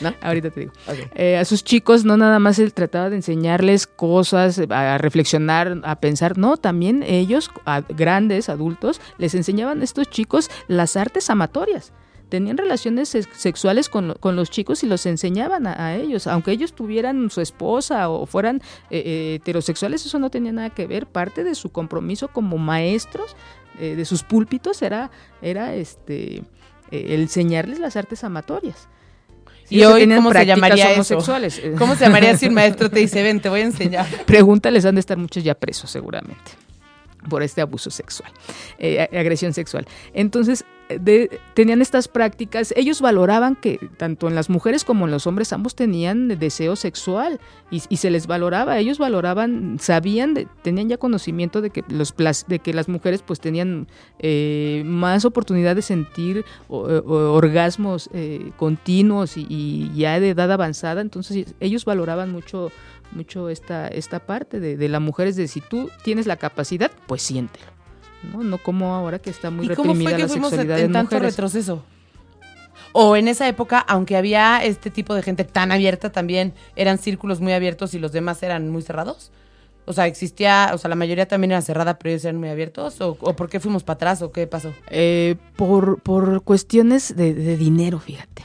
[0.00, 0.12] ¿No?
[0.22, 0.72] ahorita te digo.
[1.40, 6.38] A sus chicos no nada más él trataba de enseñarles cosas, a reflexionar, a pensar,
[6.38, 11.92] no, también ellos, a- grandes, adultos, les enseñaban a estos chicos las artes amatorias.
[12.28, 16.26] Tenían relaciones sex- sexuales con, lo- con los chicos y los enseñaban a, a ellos.
[16.26, 20.86] Aunque ellos tuvieran su esposa o fueran eh, eh, heterosexuales, eso no tenía nada que
[20.86, 21.06] ver.
[21.06, 23.36] Parte de su compromiso como maestros
[23.78, 25.10] eh, de sus púlpitos era,
[25.42, 26.42] era este, eh,
[26.90, 28.88] el enseñarles las artes amatorias.
[29.68, 31.62] ¿Y hoy cómo se llamaría homosexuales.
[31.78, 34.06] ¿Cómo se llamaría si un maestro te dice, ven, te voy a enseñar?
[34.26, 36.52] Pregúntales, han de estar muchos ya presos seguramente
[37.28, 38.30] por este abuso sexual,
[38.78, 39.86] eh, agresión sexual.
[40.12, 45.12] Entonces, eh, de- tenían estas prácticas, ellos valoraban que tanto en las mujeres como en
[45.12, 47.38] los hombres ambos tenían deseo sexual
[47.70, 52.14] y, y se les valoraba, ellos valoraban, sabían, tenían ya conocimiento de que, los,
[52.48, 53.86] de que las mujeres pues tenían
[54.18, 56.82] eh, más oportunidad de sentir o-
[57.36, 62.70] orgasmos eh, continuos y, y ya de edad avanzada, entonces ellos valoraban mucho
[63.14, 66.90] mucho esta, esta parte de, de la mujer, es de si tú tienes la capacidad,
[67.06, 67.66] pues siéntelo.
[68.32, 70.78] No, no como ahora que está muy ¿Y cómo reprimida fue que la fuimos sexualidad
[70.78, 71.32] en en tanto mujeres.
[71.34, 71.84] retroceso?
[72.92, 77.40] O en esa época, aunque había este tipo de gente tan abierta, también eran círculos
[77.40, 79.32] muy abiertos y los demás eran muy cerrados.
[79.84, 83.00] O sea, existía, o sea, la mayoría también era cerrada, pero ellos eran muy abiertos.
[83.00, 84.22] ¿O, o por qué fuimos para atrás?
[84.22, 84.72] ¿O qué pasó?
[84.88, 88.44] Eh, por, por cuestiones de, de dinero, fíjate.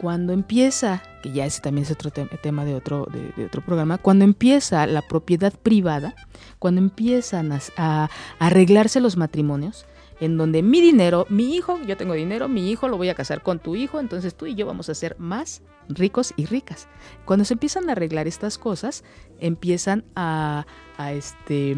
[0.00, 3.98] Cuando empieza, que ya ese también es otro te- tema de otro, de, otro programa,
[3.98, 6.14] cuando empieza la propiedad privada,
[6.60, 9.86] cuando empiezan a, arreglarse los matrimonios,
[10.20, 13.42] en donde mi dinero, mi hijo, yo tengo dinero, mi hijo lo voy a casar
[13.42, 16.88] con tu hijo, entonces tú y yo vamos a ser más ricos y ricas.
[17.24, 19.04] Cuando se empiezan a arreglar estas cosas,
[19.40, 20.64] empiezan a,
[21.12, 21.76] este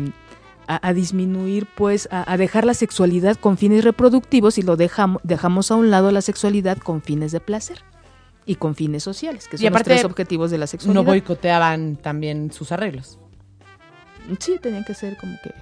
[0.67, 5.71] a disminuir, pues, a, a dejar la sexualidad con fines reproductivos y lo dejamos, dejamos
[5.71, 7.83] a un lado la sexualidad con fines de placer.
[8.51, 11.03] Y con fines sociales, que Y son los tres objetivos de la sexualidad.
[11.03, 13.19] No boicoteaban también sus arreglos.
[14.41, 15.53] Sí, tenían que ser como que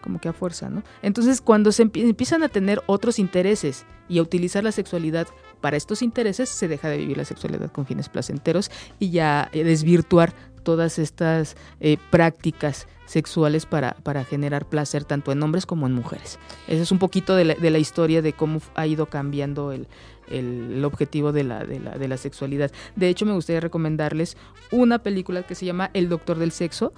[0.00, 0.82] como que a fuerza, ¿no?
[1.02, 5.28] Entonces, cuando se empie- empiezan a tener otros intereses y a utilizar la sexualidad
[5.60, 9.62] para estos intereses, se deja de vivir la sexualidad con fines placenteros y ya eh,
[9.62, 10.32] desvirtuar
[10.62, 16.38] todas estas eh, prácticas sexuales para, para generar placer tanto en hombres como en mujeres.
[16.66, 19.86] Ese es un poquito de la, de la historia de cómo ha ido cambiando el,
[20.30, 22.70] el- el objetivo de la, de, la, de la sexualidad.
[22.96, 24.36] De hecho, me gustaría recomendarles
[24.70, 26.92] una película que se llama El Doctor del Sexo.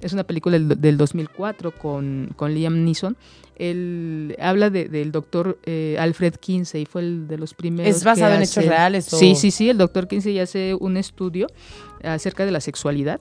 [0.00, 3.16] Es una película del, del 2004 con, con Liam Neeson.
[3.56, 7.96] Él habla de- del doctor eh, Alfred Kinsey, fue el de los primeros.
[7.96, 9.12] ¿Es basado en hechos reales?
[9.12, 9.18] O...
[9.18, 9.68] Sí, sí, sí.
[9.68, 11.48] El doctor Kinsey hace un estudio
[12.04, 13.20] acerca de la sexualidad,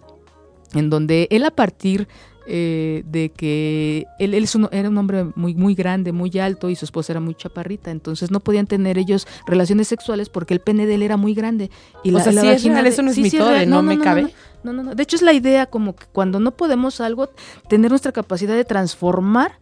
[0.76, 2.08] en donde él a partir
[2.50, 6.70] eh, de que él, él es un- era un hombre muy, muy grande, muy alto
[6.70, 10.62] y su esposa era muy chaparrita, entonces no podían tener ellos relaciones sexuales porque el
[10.62, 11.70] pene de él era muy grande.
[12.04, 13.52] Y O sea, sí es vagina real, de- eso no es sí, sí mito de
[13.52, 13.70] real.
[13.70, 14.34] no me cabe.
[14.64, 14.96] No, no, no.
[14.96, 17.30] De hecho es la idea como que cuando no podemos algo,
[17.70, 19.60] tener nuestra capacidad de transformar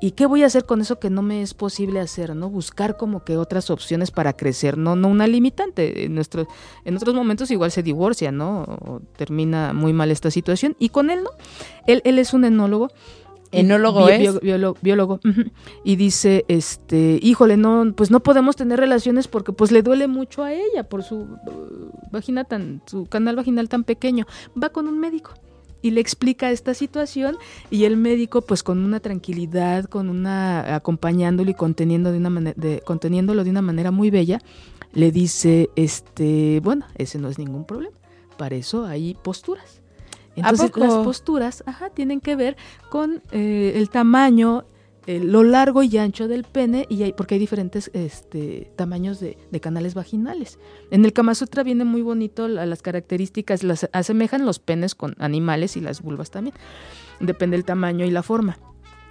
[0.00, 2.34] ¿Y qué voy a hacer con eso que no me es posible hacer?
[2.34, 2.48] ¿no?
[2.48, 6.04] Buscar como que otras opciones para crecer, no, no una limitante.
[6.06, 6.46] En, nuestro,
[6.84, 8.62] en otros momentos igual se divorcia, ¿no?
[8.62, 10.74] O termina muy mal esta situación.
[10.78, 11.30] Y con él, ¿no?
[11.86, 12.88] Él, él es un enólogo.
[13.52, 14.40] Enólogo Bi- es.
[14.80, 15.18] biólogo,
[15.82, 20.44] y dice este híjole no pues no podemos tener relaciones porque pues le duele mucho
[20.44, 24.24] a ella por su uh, vagina tan su canal vaginal tan pequeño
[24.56, 25.32] va con un médico
[25.82, 27.36] y le explica esta situación
[27.70, 32.54] y el médico pues con una tranquilidad con una acompañándolo y conteniendo de una manera
[32.56, 34.40] de, conteniéndolo de una manera muy bella
[34.92, 37.96] le dice este bueno ese no es ningún problema
[38.36, 39.80] para eso hay posturas
[40.36, 42.56] entonces las posturas ajá, tienen que ver
[42.88, 44.64] con eh, el tamaño
[45.10, 49.94] eh, lo largo y ancho del pene y porque hay diferentes este, tamaños de, canales
[49.94, 50.58] vaginales.
[50.90, 55.14] En el Kama Sutra viene muy bonito la- las características, las asemejan los penes con
[55.18, 56.54] animales y las vulvas también.
[57.18, 58.58] Depende del tamaño y la forma.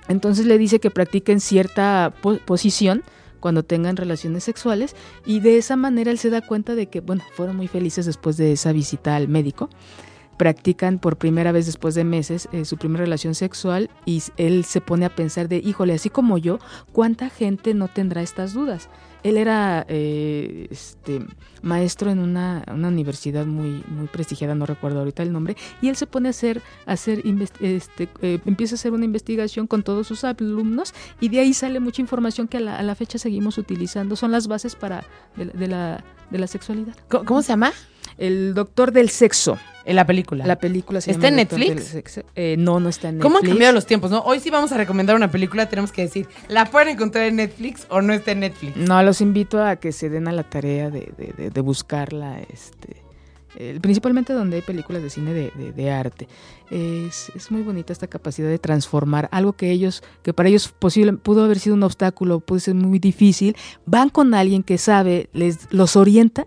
[0.07, 3.03] Entonces le dice que practiquen cierta po- posición
[3.39, 4.95] cuando tengan relaciones sexuales
[5.25, 8.35] y de esa manera él se da cuenta de que, bueno, fueron muy felices después
[8.37, 9.69] de esa visita al médico
[10.39, 14.79] practican por primera vez después de meses eh, su primera relación sexual y él se
[14.79, 16.59] pone a pensar de, híjole, así como yo,
[16.93, 18.87] ¿cuánta gente no tendrá estas dudas?
[19.21, 21.25] Él era eh, este,
[21.61, 25.97] maestro en una, una universidad muy, muy prestigiada, no recuerdo ahorita el nombre, y él
[25.97, 27.21] se pone a hacer, a hacer
[27.59, 31.81] este, eh, empieza a hacer una investigación con todos sus alumnos y de ahí sale
[31.81, 34.15] mucha información que a la, fecha seguimos utilizando.
[34.15, 35.03] Son las bases para
[35.35, 36.95] de la, de la, sexualidad.
[37.09, 37.73] ¿Cómo, cómo se llama?
[38.19, 39.57] El doctor del sexo.
[39.85, 40.45] En la película.
[40.45, 42.23] La película se ¿Está llama en Netflix?
[42.35, 43.49] Eh, no, no está en ¿Cómo han Netflix.
[43.53, 44.19] cambiado los tiempos, no?
[44.19, 47.87] Hoy sí vamos a recomendar una película, tenemos que decir, ¿la pueden encontrar en Netflix
[47.89, 48.75] o no está en Netflix?
[48.77, 52.39] No, los invito a que se den a la tarea de, de- de- de buscarla,
[52.53, 52.97] este,
[53.55, 56.27] eh, principalmente donde hay películas de cine de, de- de arte.
[56.69, 61.13] Es, es muy bonita esta capacidad de transformar algo que ellos, que para ellos posible,
[61.13, 63.55] pudo haber sido un obstáculo, puede ser muy difícil,
[63.87, 66.45] van con alguien que sabe, les los orienta.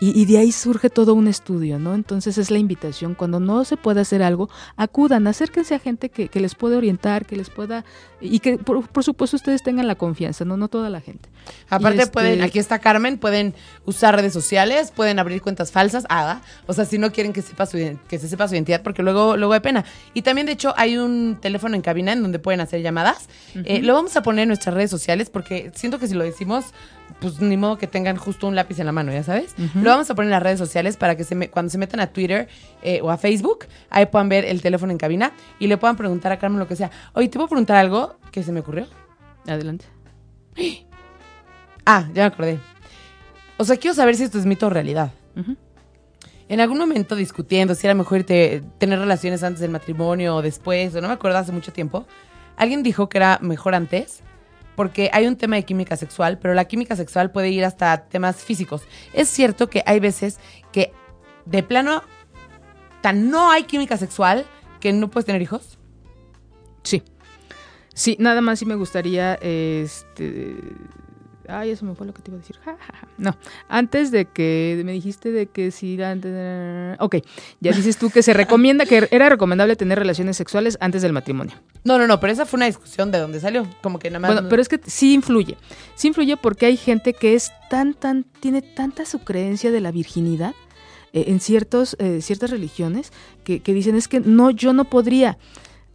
[0.00, 1.94] Y, y de ahí surge todo un estudio, ¿no?
[1.94, 6.28] Entonces es la invitación, cuando no se puede hacer algo, acudan, acérquense a gente que,
[6.28, 7.84] que les pueda orientar, que les pueda,
[8.20, 11.28] y que por, por supuesto ustedes tengan la confianza, no, no toda la gente.
[11.68, 16.40] Aparte este- pueden, aquí está Carmen, pueden usar redes sociales, pueden abrir cuentas falsas, ah,
[16.66, 17.76] o sea, si no quieren que sepa su
[18.08, 19.84] que se sepa su identidad, porque luego, luego hay pena.
[20.14, 23.28] Y también, de hecho, hay un teléfono en cabina en donde pueden hacer llamadas.
[23.54, 26.66] Eh, lo vamos a poner en nuestras redes sociales, porque siento que si lo decimos,
[27.18, 29.54] pues ni modo que tengan justo un lápiz en la mano, ya sabes.
[29.74, 32.00] Lo vamos a poner en las redes sociales para que se me- cuando se metan
[32.00, 32.48] a Twitter
[32.82, 36.30] eh, o a Facebook, ahí puedan ver el teléfono en cabina y le puedan preguntar
[36.32, 36.90] a Carmen lo que sea.
[37.14, 38.86] Oye, ¿te puedo preguntar algo que se me ocurrió?
[39.46, 39.86] Adelante.
[41.86, 42.58] Ah, ya me acordé.
[43.56, 45.10] O sea, quiero saber si esto es mito o realidad.
[46.48, 50.94] En algún momento discutiendo si era mejor irte- tener relaciones antes del matrimonio o después,
[50.94, 52.06] o no me acuerdo hace mucho tiempo,
[52.56, 54.20] alguien dijo que era mejor antes
[54.80, 58.42] porque hay un tema de química sexual, pero la química sexual puede ir hasta temas
[58.42, 58.80] físicos.
[59.12, 60.38] Es cierto que hay veces
[60.72, 60.90] que
[61.44, 62.02] de plano
[63.02, 64.46] tan no hay química sexual
[64.80, 65.78] que no puedes tener hijos.
[66.82, 67.02] Sí.
[67.92, 70.56] Sí, nada más sí me gustaría, este...
[71.50, 72.56] Ay, eso me fue lo que te iba a decir.
[72.64, 73.08] Ja, ja, ja.
[73.18, 73.36] No,
[73.68, 76.00] antes de que me dijiste de que si...
[76.02, 77.16] antes- Ok,
[77.60, 81.56] ya dices tú que se recomienda, que era recomendable tener relaciones sexuales antes del matrimonio.
[81.84, 83.66] No, no, no, pero esa fue una discusión de donde salió.
[83.82, 84.32] Como que nada más.
[84.34, 85.56] Bueno, pero es que sí influye.
[85.94, 89.90] Sí influye porque hay gente que es tan, tan, tiene tanta su creencia de la
[89.90, 90.54] virginidad
[91.12, 93.12] eh, en ciertos, eh, ciertas religiones
[93.44, 95.38] que, que dicen es que no, yo no podría.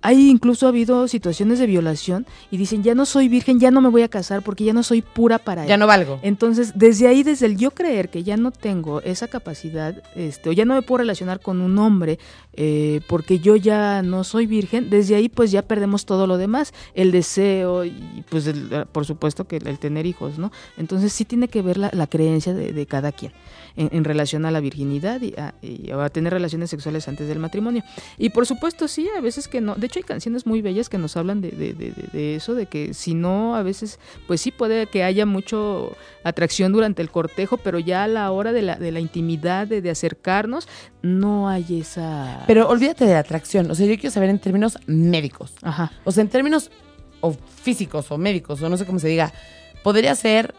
[0.06, 3.82] Hay incluso ha habido situaciones de violación y dicen, ya no soy virgen, ya no
[3.82, 5.68] me voy a casar porque ya no soy pura para él.
[5.68, 6.20] Ya no valgo.
[6.22, 10.52] Entonces, desde ahí, desde el yo creer que ya no tengo esa capacidad, este, o
[10.52, 12.20] ya no me puedo relacionar con un hombre
[12.58, 16.74] eh, porque yo ya no soy virgen, desde ahí pues ya perdemos todo lo demás,
[16.94, 20.52] el deseo y pues el- por supuesto que el, tener hijos, ¿no?
[20.78, 23.32] Entonces sí tiene que ver la, creencia de, cada quien
[23.76, 27.84] en, relación a la virginidad y a, y a tener relaciones sexuales antes del matrimonio.
[28.18, 30.98] Y por supuesto sí, a veces que no, de hecho hay canciones muy bellas que
[30.98, 35.04] nos hablan de, de- eso, de que si no, a veces pues sí puede que
[35.04, 39.00] haya mucho atracción durante el cortejo, pero ya a la hora de la, de la
[39.00, 40.68] intimidad, de acercarnos,
[41.02, 42.45] no hay esa...
[42.48, 43.70] Pero olvídate de la atracción.
[43.72, 45.54] O sea, yo quiero saber en términos médicos.
[45.62, 45.92] Ajá.
[46.04, 46.72] O sea, en términos
[47.22, 49.34] o físicos o médicos, o no sé cómo se diga,
[49.84, 50.54] podría ser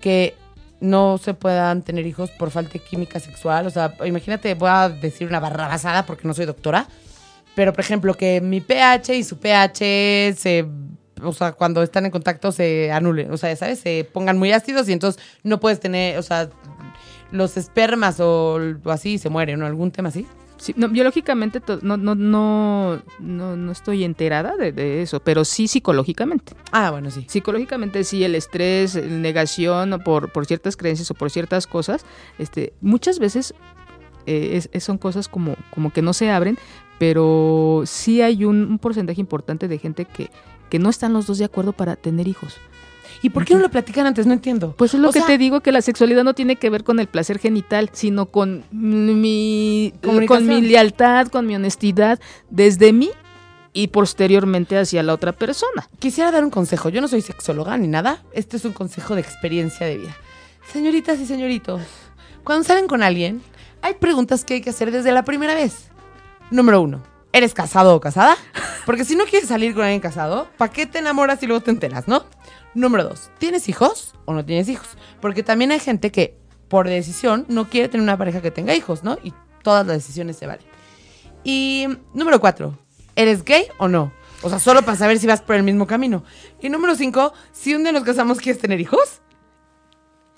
[0.00, 0.34] que
[0.80, 3.66] no se puedan tener hijos por falta de química sexual.
[3.66, 6.86] O sea, imagínate, voy a decir una barrabasada porque no soy doctora,
[7.54, 10.66] pero por ejemplo, que mi pH y su pH se.
[11.22, 13.32] O sea, cuando están en contacto se anulen.
[13.32, 13.78] O sea, ¿sabes?
[13.78, 16.18] Se pongan muy ácidos y entonces no puedes tener.
[16.18, 16.50] O sea,
[17.30, 19.66] los espermas o, o así se mueren, ¿no?
[19.66, 20.26] Algún tema así.
[20.56, 25.66] Sí, no, biológicamente no, no, no, no, no estoy enterada de, de eso, pero sí
[25.68, 26.54] psicológicamente.
[26.72, 27.24] Ah, bueno, sí.
[27.28, 32.06] Psicológicamente sí, el estrés, negación por, por ciertas creencias o por ciertas cosas,
[32.38, 33.52] este, muchas veces
[34.26, 36.56] eh, es- es- son cosas como, como que no se abren,
[36.98, 40.30] pero sí hay un, un porcentaje importante de gente que,
[40.70, 42.56] que no están los dos de acuerdo para tener hijos.
[43.24, 44.26] ¿Y por qué no lo platican antes?
[44.26, 44.74] No entiendo.
[44.76, 46.84] Pues es lo O que sea- te digo, que la sexualidad no tiene que ver
[46.84, 52.20] con el placer genital, sino con mi, con mi lealtad, con mi honestidad,
[52.50, 53.10] desde mí
[53.72, 55.88] y posteriormente hacia la otra persona.
[55.98, 56.90] Quisiera dar un consejo.
[56.90, 58.22] Yo no soy sexóloga ni nada.
[58.32, 60.16] Este es un consejo de experiencia de vida.
[60.70, 61.80] Señoritas y señoritos,
[62.44, 63.40] cuando salen con alguien,
[63.80, 65.88] hay preguntas que hay que hacer desde la primera vez.
[66.50, 67.02] Número uno,
[67.32, 68.36] ¿eres casado o casada?
[68.86, 71.70] Porque si no quieres salir con alguien casado, ¿para qué te enamoras y luego te
[71.70, 72.24] enteras, no?
[72.74, 74.88] Número dos, ¿tienes hijos o no tienes hijos?
[75.20, 76.36] Porque también hay gente que,
[76.68, 79.16] por decisión, no quiere tener una pareja que tenga hijos, ¿no?
[79.22, 80.66] Y todas las decisiones se valen.
[81.44, 82.76] Y número cuatro,
[83.14, 84.12] ¿eres gay o no?
[84.42, 86.24] O sea, solo para saber si vas por el mismo camino.
[86.60, 89.20] Y número cinco, si un día nos casamos, ¿quieres tener hijos?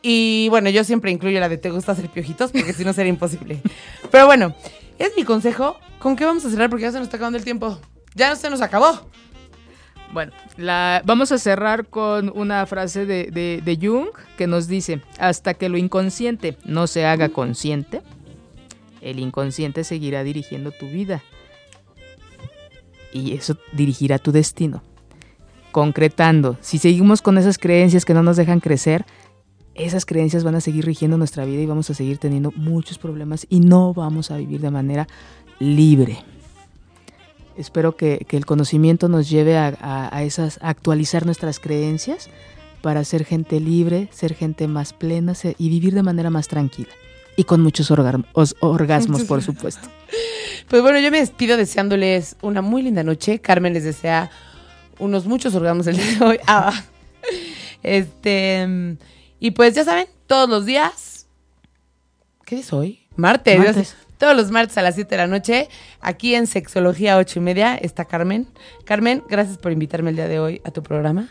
[0.03, 3.11] Y bueno, yo siempre incluyo la de te gusta hacer piojitos, porque si no sería
[3.11, 3.61] imposible.
[4.11, 4.55] Pero bueno,
[4.99, 5.77] es mi consejo.
[5.99, 6.71] ¿Con qué vamos a cerrar?
[6.71, 7.81] Porque ya se nos está acabando el tiempo.
[8.15, 9.09] Ya se nos acabó.
[10.13, 15.01] Bueno, la, vamos a cerrar con una frase de, de- de Jung que nos dice,
[15.19, 18.03] hasta que lo inconsciente no se haga consciente,
[19.03, 21.23] el inconsciente seguirá dirigiendo tu vida.
[23.13, 24.83] Y eso dirigirá tu destino.
[25.73, 29.05] Concretando, si seguimos con esas creencias que no nos dejan crecer,
[29.75, 33.47] esas creencias van a seguir rigiendo nuestra vida y vamos a seguir teniendo muchos problemas
[33.51, 35.07] y no vamos a vivir de manera
[35.59, 36.19] libre.
[37.59, 42.29] Espero que, que el conocimiento nos lleve a, a- a esas, a actualizar nuestras creencias
[42.83, 46.91] para ser gente libre, ser gente más plena ser- y vivir de manera más tranquila.
[47.37, 49.89] Y con muchos os- orgasmos, por supuesto.
[50.69, 53.41] Pues bueno, yo me despido deseándoles una muy linda noche.
[53.41, 54.31] Carmen les desea
[54.99, 56.39] unos muchos orgasmos el día de hoy.
[56.47, 56.73] Ah,
[57.83, 58.97] este.
[59.39, 61.27] Y pues ya saben, todos los días.
[62.45, 63.01] ¿Qué es hoy?
[63.17, 63.59] Martes.
[63.59, 63.97] Martes.
[64.19, 65.69] Todos los martes a las 7 de la noche,
[66.01, 68.47] aquí en Sexología 8 y media, está Carmen.
[68.85, 71.29] Carmen, gracias por invitarme el día de hoy a tu programa.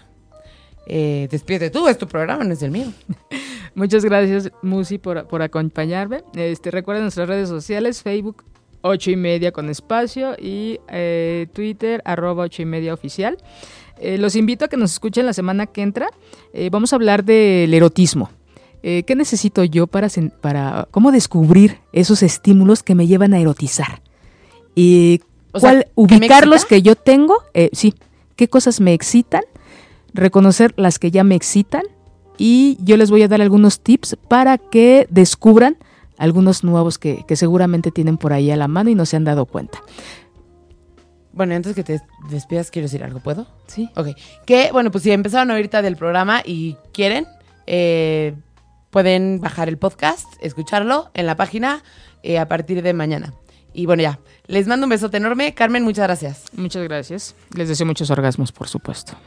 [0.88, 2.92] Eh, despídete tú, es tu programa, no es el mío.
[3.76, 6.24] Muchas gracias, Musi, por, por acompañarme.
[6.36, 8.44] Este, recuerden nuestras redes sociales, Facebook
[8.86, 13.38] 8 y media con espacio y eh, Twitter arroba 8 y media oficial.
[14.00, 16.10] Eh, los invito a que nos escuchen la semana que entra.
[16.54, 18.30] Eh, vamos a hablar del erotismo.
[18.88, 20.10] Eh, ¿Qué necesito yo para,
[20.42, 24.04] para cómo descubrir esos estímulos que me llevan a erotizar?
[24.76, 25.22] Y
[25.54, 26.70] O sea, cuál ¿qué me ubicar los excita?
[26.70, 27.96] que yo tengo, eh, sí,
[28.36, 29.42] qué cosas me excitan,
[30.14, 31.82] reconocer las que ya me excitan
[32.38, 35.78] y yo les voy a dar algunos tips para que descubran
[36.20, 39.24] algunos nuevos que, que seguramente tienen por ahí a la mano y no se han
[39.24, 39.80] dado cuenta.
[41.34, 43.48] Bueno, antes que te despidas, quiero decir algo, ¿puedo?
[43.66, 43.90] Sí.
[43.96, 44.10] Ok.
[44.46, 47.26] Que, bueno, pues si empezaron ahorita del programa y quieren,
[47.66, 48.36] eh,
[48.96, 51.84] pueden bajar el podcast, escucharlo en la página
[52.24, 53.34] eh, a partir de mañana.
[53.74, 54.20] Y bueno, ya.
[54.48, 55.54] Les mando un besote enorme.
[55.54, 56.46] Carmen, muchas gracias.
[56.54, 57.36] Muchas gracias.
[57.54, 59.18] Les deseo muchos orgasmos, por supuesto.